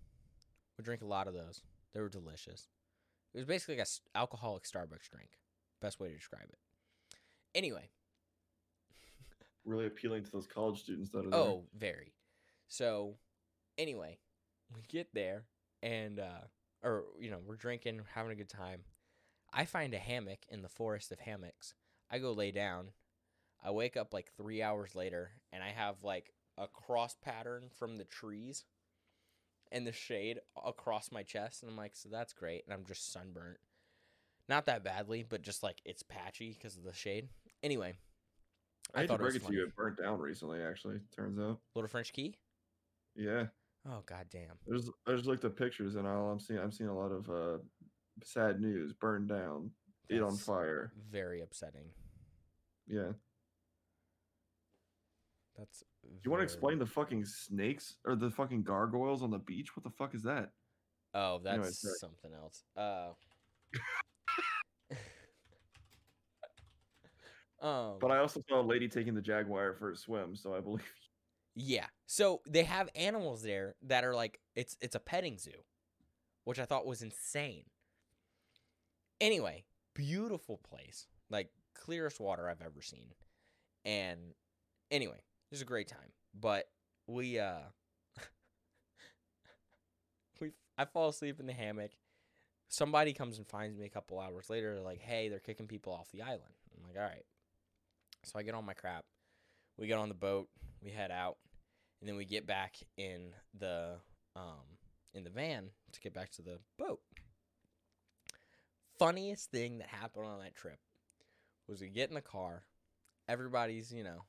[0.78, 1.62] We drink a lot of those.
[1.94, 2.68] They were delicious.
[3.34, 5.32] It was basically like a s- alcoholic Starbucks drink.
[5.82, 6.60] Best way to describe it.
[7.56, 7.90] Anyway,
[9.66, 11.40] really appealing to those college students that are there.
[11.40, 12.14] oh, very.
[12.68, 13.16] So,
[13.78, 14.20] anyway,
[14.74, 15.46] we get there
[15.82, 16.42] and uh
[16.84, 18.82] or you know, we're drinking, having a good time.
[19.52, 21.74] I find a hammock in the forest of hammocks.
[22.12, 22.90] I go lay down.
[23.64, 27.98] I wake up like 3 hours later and I have like a cross pattern from
[27.98, 28.66] the trees
[29.72, 33.12] and the shade across my chest and I'm like, "So that's great." And I'm just
[33.12, 33.60] sunburnt.
[34.48, 37.30] Not that badly, but just like it's patchy because of the shade.
[37.62, 37.96] Anyway,
[38.96, 40.62] I to thought it break was it to you, it burnt down recently.
[40.62, 41.60] Actually, turns out.
[41.76, 42.36] Little French Key?
[43.16, 43.48] Yeah,
[43.88, 44.58] Oh goddamn.
[44.68, 47.12] I just I just looked at pictures and all I'm seeing I'm seeing a lot
[47.12, 47.58] of uh
[48.24, 49.72] sad news, burned down,
[50.10, 50.92] lit on fire.
[51.12, 51.86] Very upsetting.
[52.88, 53.12] Yeah.
[55.60, 55.84] That's.
[56.24, 59.76] You want to explain the fucking snakes or the fucking gargoyles on the beach?
[59.76, 60.52] What the fuck is that?
[61.14, 61.96] Oh, that's sorry.
[62.00, 62.64] something else.
[62.78, 63.10] Uh.
[67.66, 67.98] um.
[68.00, 70.84] But I also saw a lady taking the jaguar for a swim, so I believe.
[71.56, 71.88] Yeah.
[72.06, 75.66] So they have animals there that are like it's it's a petting zoo,
[76.46, 77.66] which I thought was insane.
[79.20, 81.08] Anyway, beautiful place.
[81.30, 83.14] Like clearest water I've ever seen.
[83.84, 84.20] And
[84.90, 86.14] anyway, it was a great time.
[86.40, 86.70] But
[87.08, 87.62] we uh
[90.40, 91.92] we I fall asleep in the hammock.
[92.68, 94.76] Somebody comes and finds me a couple hours later.
[94.76, 97.26] They're like, "Hey, they're kicking people off the island." I'm like, "All right."
[98.26, 99.06] So I get on my crap.
[99.78, 100.50] We get on the boat.
[100.84, 101.38] We head out,
[102.00, 103.96] and then we get back in the
[104.36, 104.78] um
[105.16, 107.00] in the van to get back to the boat.
[109.00, 110.78] Funniest thing that happened on that trip
[111.68, 112.66] was we get in the car.
[113.28, 114.26] Everybody's you know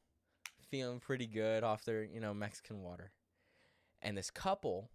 [0.70, 3.12] feeling pretty good off their you know Mexican water,
[4.02, 4.90] and this couple,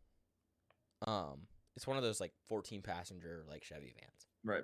[1.05, 1.41] um,
[1.75, 4.63] it's one of those like 14 passenger like Chevy vans Right.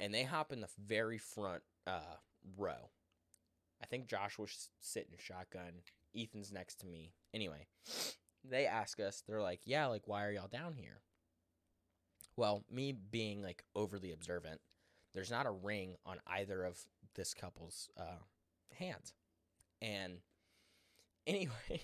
[0.00, 2.16] and they hop in the very front uh,
[2.56, 2.90] row.
[3.82, 5.82] I think Josh was sitting shotgun.
[6.16, 7.12] Ethan's next to me.
[7.34, 7.66] Anyway,
[8.42, 11.00] they ask us, they're like, Yeah, like, why are y'all down here?
[12.36, 14.60] Well, me being like overly observant,
[15.12, 16.78] there's not a ring on either of
[17.14, 18.22] this couple's uh,
[18.74, 19.12] hands.
[19.82, 20.18] And
[21.28, 21.82] anyway,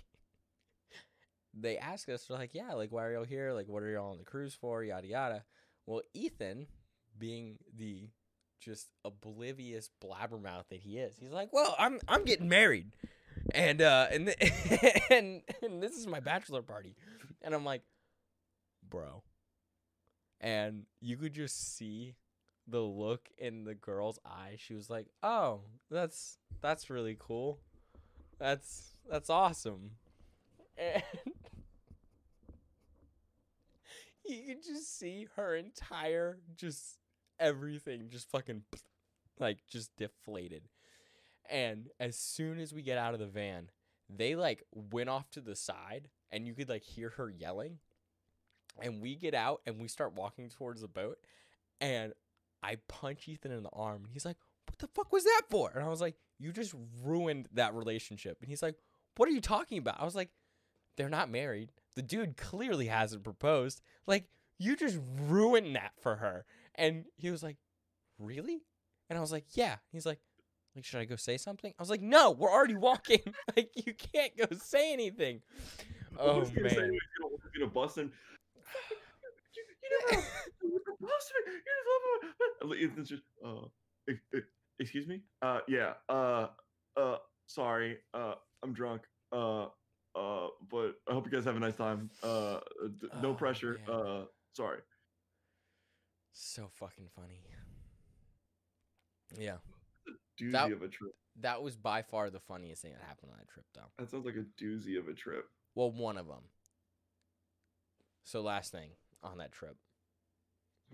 [1.54, 3.52] they ask us, they're like, yeah, like, why are y'all here?
[3.52, 4.82] Like, what are y'all on the cruise for?
[4.82, 5.44] Yada, yada.
[5.86, 6.66] Well, Ethan,
[7.16, 8.08] being the
[8.60, 12.92] just oblivious blabbermouth that he is, he's like, well, I'm, I'm getting married.
[13.54, 14.28] And, uh, and,
[15.10, 16.96] and, and this is my bachelor party.
[17.42, 17.82] And I'm like,
[18.88, 19.22] bro.
[20.40, 22.16] And you could just see
[22.66, 24.56] the look in the girl's eye.
[24.58, 27.60] She was like, "Oh, that's that's really cool.
[28.38, 29.92] That's that's awesome."
[30.76, 31.02] And
[34.24, 36.98] you could just see her entire just
[37.38, 38.62] everything just fucking
[39.38, 40.62] like just deflated.
[41.50, 43.70] And as soon as we get out of the van,
[44.08, 47.78] they like went off to the side and you could like hear her yelling.
[48.80, 51.18] And we get out and we start walking towards the boat
[51.80, 52.12] and
[52.62, 55.70] I punch Ethan in the arm and he's like, What the fuck was that for?
[55.74, 56.74] And I was like, You just
[57.04, 58.38] ruined that relationship.
[58.40, 58.76] And he's like,
[59.16, 60.00] What are you talking about?
[60.00, 60.30] I was like,
[60.96, 61.72] They're not married.
[61.96, 63.80] The dude clearly hasn't proposed.
[64.06, 64.98] Like, you just
[65.28, 66.44] ruined that for her.
[66.74, 67.56] And he was like,
[68.18, 68.62] Really?
[69.08, 69.76] And I was like, Yeah.
[69.92, 70.20] He's like,
[70.74, 71.72] like, should I go say something?
[71.78, 73.20] I was like, no, we're already walking.
[73.56, 75.40] like, you can't go say anything.
[76.16, 76.72] Oh say, man.
[76.72, 78.12] you know, we're gonna bust him.
[79.56, 80.26] You, you never
[80.62, 81.36] you never busted
[82.70, 82.78] me.
[82.78, 83.66] You just uh,
[84.08, 84.46] ex- ex-
[84.78, 85.22] excuse me.
[85.42, 85.94] Uh, yeah.
[86.08, 86.46] Uh,
[86.96, 87.98] uh, sorry.
[88.12, 89.02] Uh, I'm drunk.
[89.32, 89.64] Uh,
[90.14, 92.10] uh, but I hope you guys have a nice time.
[92.22, 92.60] Uh,
[93.00, 93.80] d- no Oh, pressure.
[93.86, 93.96] man.
[93.96, 94.80] Uh, sorry.
[96.32, 97.40] So fucking funny.
[99.36, 99.58] Yeah.
[100.40, 101.12] Doozy That- of a trip.
[101.40, 103.90] That was by far the funniest thing that happened on that trip, though.
[103.98, 105.50] That sounds like a doozy of a trip.
[105.74, 106.44] Well, one of them.
[108.22, 108.90] So, last thing
[109.22, 109.76] on that trip.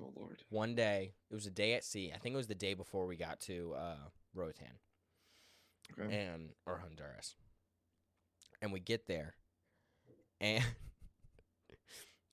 [0.01, 0.43] Oh lord.
[0.49, 2.11] One day, it was a day at sea.
[2.15, 4.79] I think it was the day before we got to uh, Roatan
[5.99, 6.15] Okay.
[6.15, 7.35] and or Honduras.
[8.63, 9.35] And we get there,
[10.41, 10.65] and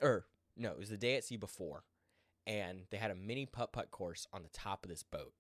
[0.02, 0.26] or er,
[0.58, 1.84] no, it was the day at sea before,
[2.46, 5.34] and they had a mini putt putt course on the top of this boat.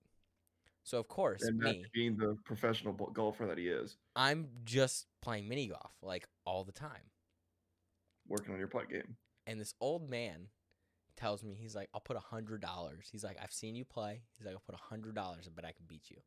[0.84, 5.49] So of course, and me, being the professional golfer that he is, I'm just playing
[5.49, 7.11] mini golf like all the time.
[8.28, 9.18] working on your putt game.
[9.45, 10.47] And this old man
[11.18, 13.09] tells me, he's like, I'll put a hundred dollars.
[13.11, 14.22] He's like, I've seen you play.
[14.38, 16.18] He's like, I'll put a hundred dollars, but I can beat you.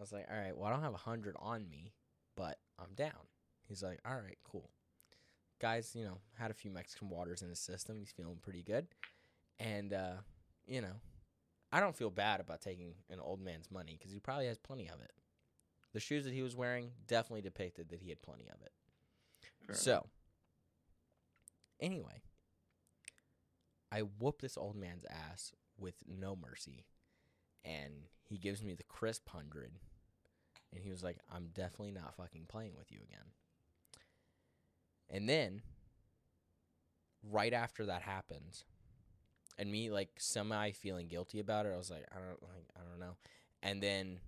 [0.00, 1.92] I was like, all right, well, I don't have a hundred on me,
[2.34, 3.28] but I'm down.
[3.68, 4.70] He's like, all right, cool.
[5.60, 7.98] Guys, you know, had a few Mexican waters in his system.
[7.98, 8.86] He's feeling pretty good.
[9.58, 10.14] And, uh,
[10.66, 10.94] you know,
[11.70, 14.88] I don't feel bad about taking an old man's money because he probably has plenty
[14.88, 15.12] of it.
[15.92, 18.72] The shoes that he was wearing definitely depicted that he had plenty of it.
[19.68, 19.76] Enough.
[19.76, 20.06] So,
[21.78, 22.22] anyway,
[23.92, 26.86] I whoop this old man's ass with no mercy,
[27.66, 29.72] and he gives me the crisp hundred,
[30.72, 33.32] and he was like, "I'm definitely not fucking playing with you again."
[35.08, 35.62] And then,
[37.22, 38.64] right after that happens,
[39.58, 42.80] and me like semi feeling guilty about it, I was like, "I don't like, I
[42.88, 43.16] don't know,"
[43.62, 44.20] and then.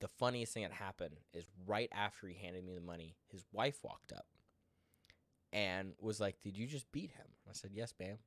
[0.00, 3.80] The funniest thing that happened is right after he handed me the money, his wife
[3.82, 4.26] walked up
[5.52, 7.26] and was like, Did you just beat him?
[7.48, 8.18] I said, Yes, ma'am.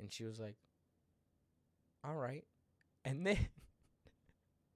[0.00, 0.56] And she was like,
[2.04, 2.44] All right.
[3.04, 3.38] And then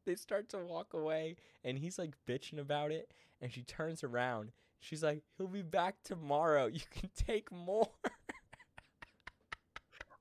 [0.07, 3.13] they start to walk away, and he's like bitching about it.
[3.41, 4.53] And she turns around.
[4.81, 6.67] She's like, He'll be back tomorrow.
[6.67, 7.89] You can take more.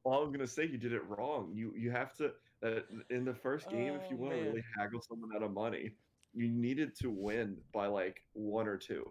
[0.05, 1.51] Well, I was gonna say you did it wrong.
[1.53, 2.31] You you have to
[2.63, 5.51] uh, in the first game if you Oh, want to really haggle someone out of
[5.51, 5.91] money,
[6.33, 9.03] you needed to win by like one or two.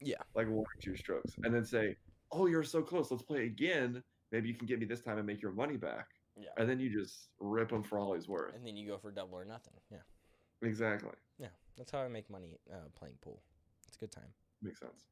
[0.00, 0.16] Yeah.
[0.34, 1.96] Like one or two strokes, and then say,
[2.30, 3.10] "Oh, you're so close.
[3.10, 4.02] Let's play again.
[4.30, 6.06] Maybe you can get me this time and make your money back."
[6.36, 6.50] Yeah.
[6.58, 8.54] And then you just rip him for all he's worth.
[8.54, 9.74] And then you go for double or nothing.
[9.90, 9.98] Yeah.
[10.62, 11.10] Exactly.
[11.38, 11.48] Yeah.
[11.76, 13.42] That's how I make money uh, playing pool.
[13.86, 14.32] It's a good time.
[14.62, 15.04] Makes sense.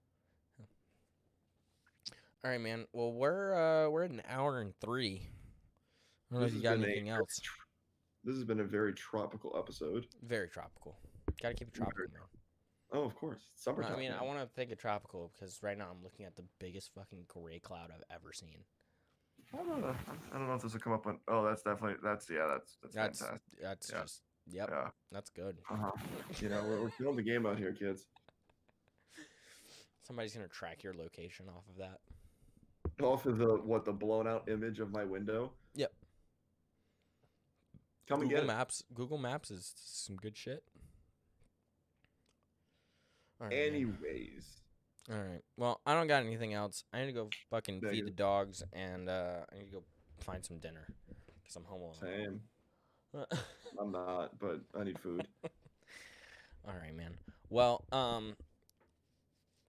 [2.44, 2.86] All right, man.
[2.92, 5.22] Well, we're uh, we're at an hour and three.
[6.30, 7.38] I don't know if This you has got been a anything very else.
[7.42, 7.52] tr-
[8.24, 10.06] This has been a very tropical episode.
[10.22, 10.98] Very tropical.
[11.42, 12.22] Got to keep it tropical, man.
[12.92, 13.40] Oh, of course.
[13.66, 13.94] No, Summertime.
[13.94, 16.44] I mean, I want to think of tropical because right now I'm looking at the
[16.60, 18.58] biggest fucking gray cloud I've ever seen.
[19.52, 19.94] I don't know.
[20.32, 21.18] I don't know if this will come up on.
[21.28, 22.46] Oh, that's definitely that's yeah.
[22.52, 23.42] That's that's, That's fantastic.
[23.62, 24.00] that's Yeah.
[24.02, 24.20] just
[24.50, 24.90] yep, Yeah.
[25.12, 25.58] that's good.
[25.70, 25.90] Uh-huh.
[26.40, 28.06] You know, we're, we're killing the game out here, kids.
[30.02, 32.00] Somebody's gonna track your location off of that.
[33.04, 35.52] Off of the what the blown out image of my window.
[35.74, 35.92] Yep.
[38.06, 38.46] Come and Google it.
[38.46, 38.84] Maps.
[38.92, 40.62] Google Maps is some good shit.
[43.40, 43.66] All right, man.
[43.68, 44.60] Anyways,
[45.10, 45.40] All right.
[45.56, 46.84] Well, I don't got anything else.
[46.92, 49.82] I need to go fucking Yeah, feed the dogs and uh, I need to go
[50.20, 50.86] find some dinner
[51.42, 51.94] because I'm home alone.
[52.00, 52.40] same.
[53.80, 55.26] I'm not, but I need food.
[56.66, 57.14] All right, man.
[57.50, 58.36] Well, um,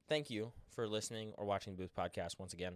[0.07, 2.75] thank you for listening or watching the Booth Podcast once again.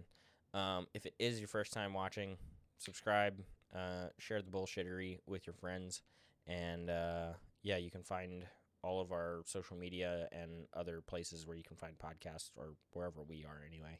[0.52, 2.36] Um, if it is your first time watching,
[2.78, 3.40] subscribe,
[3.74, 6.02] uh, share the bullshittery with your friends,
[6.46, 7.28] and uh,
[7.62, 8.44] yeah, you can find
[8.82, 13.22] all of our social media and other places where you can find podcasts or wherever
[13.22, 13.98] we are anyway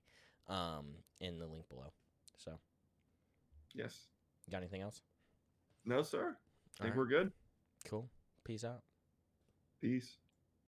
[0.48, 0.86] um,
[1.20, 1.92] in the link below.
[2.38, 2.58] So,
[3.74, 4.06] Yes.
[4.50, 5.02] got anything else?
[5.84, 6.36] No, sir.
[6.80, 7.10] I think Alright.
[7.10, 7.32] we're good.
[7.84, 8.08] Cool.
[8.44, 8.80] Peace out.
[9.82, 10.16] Peace.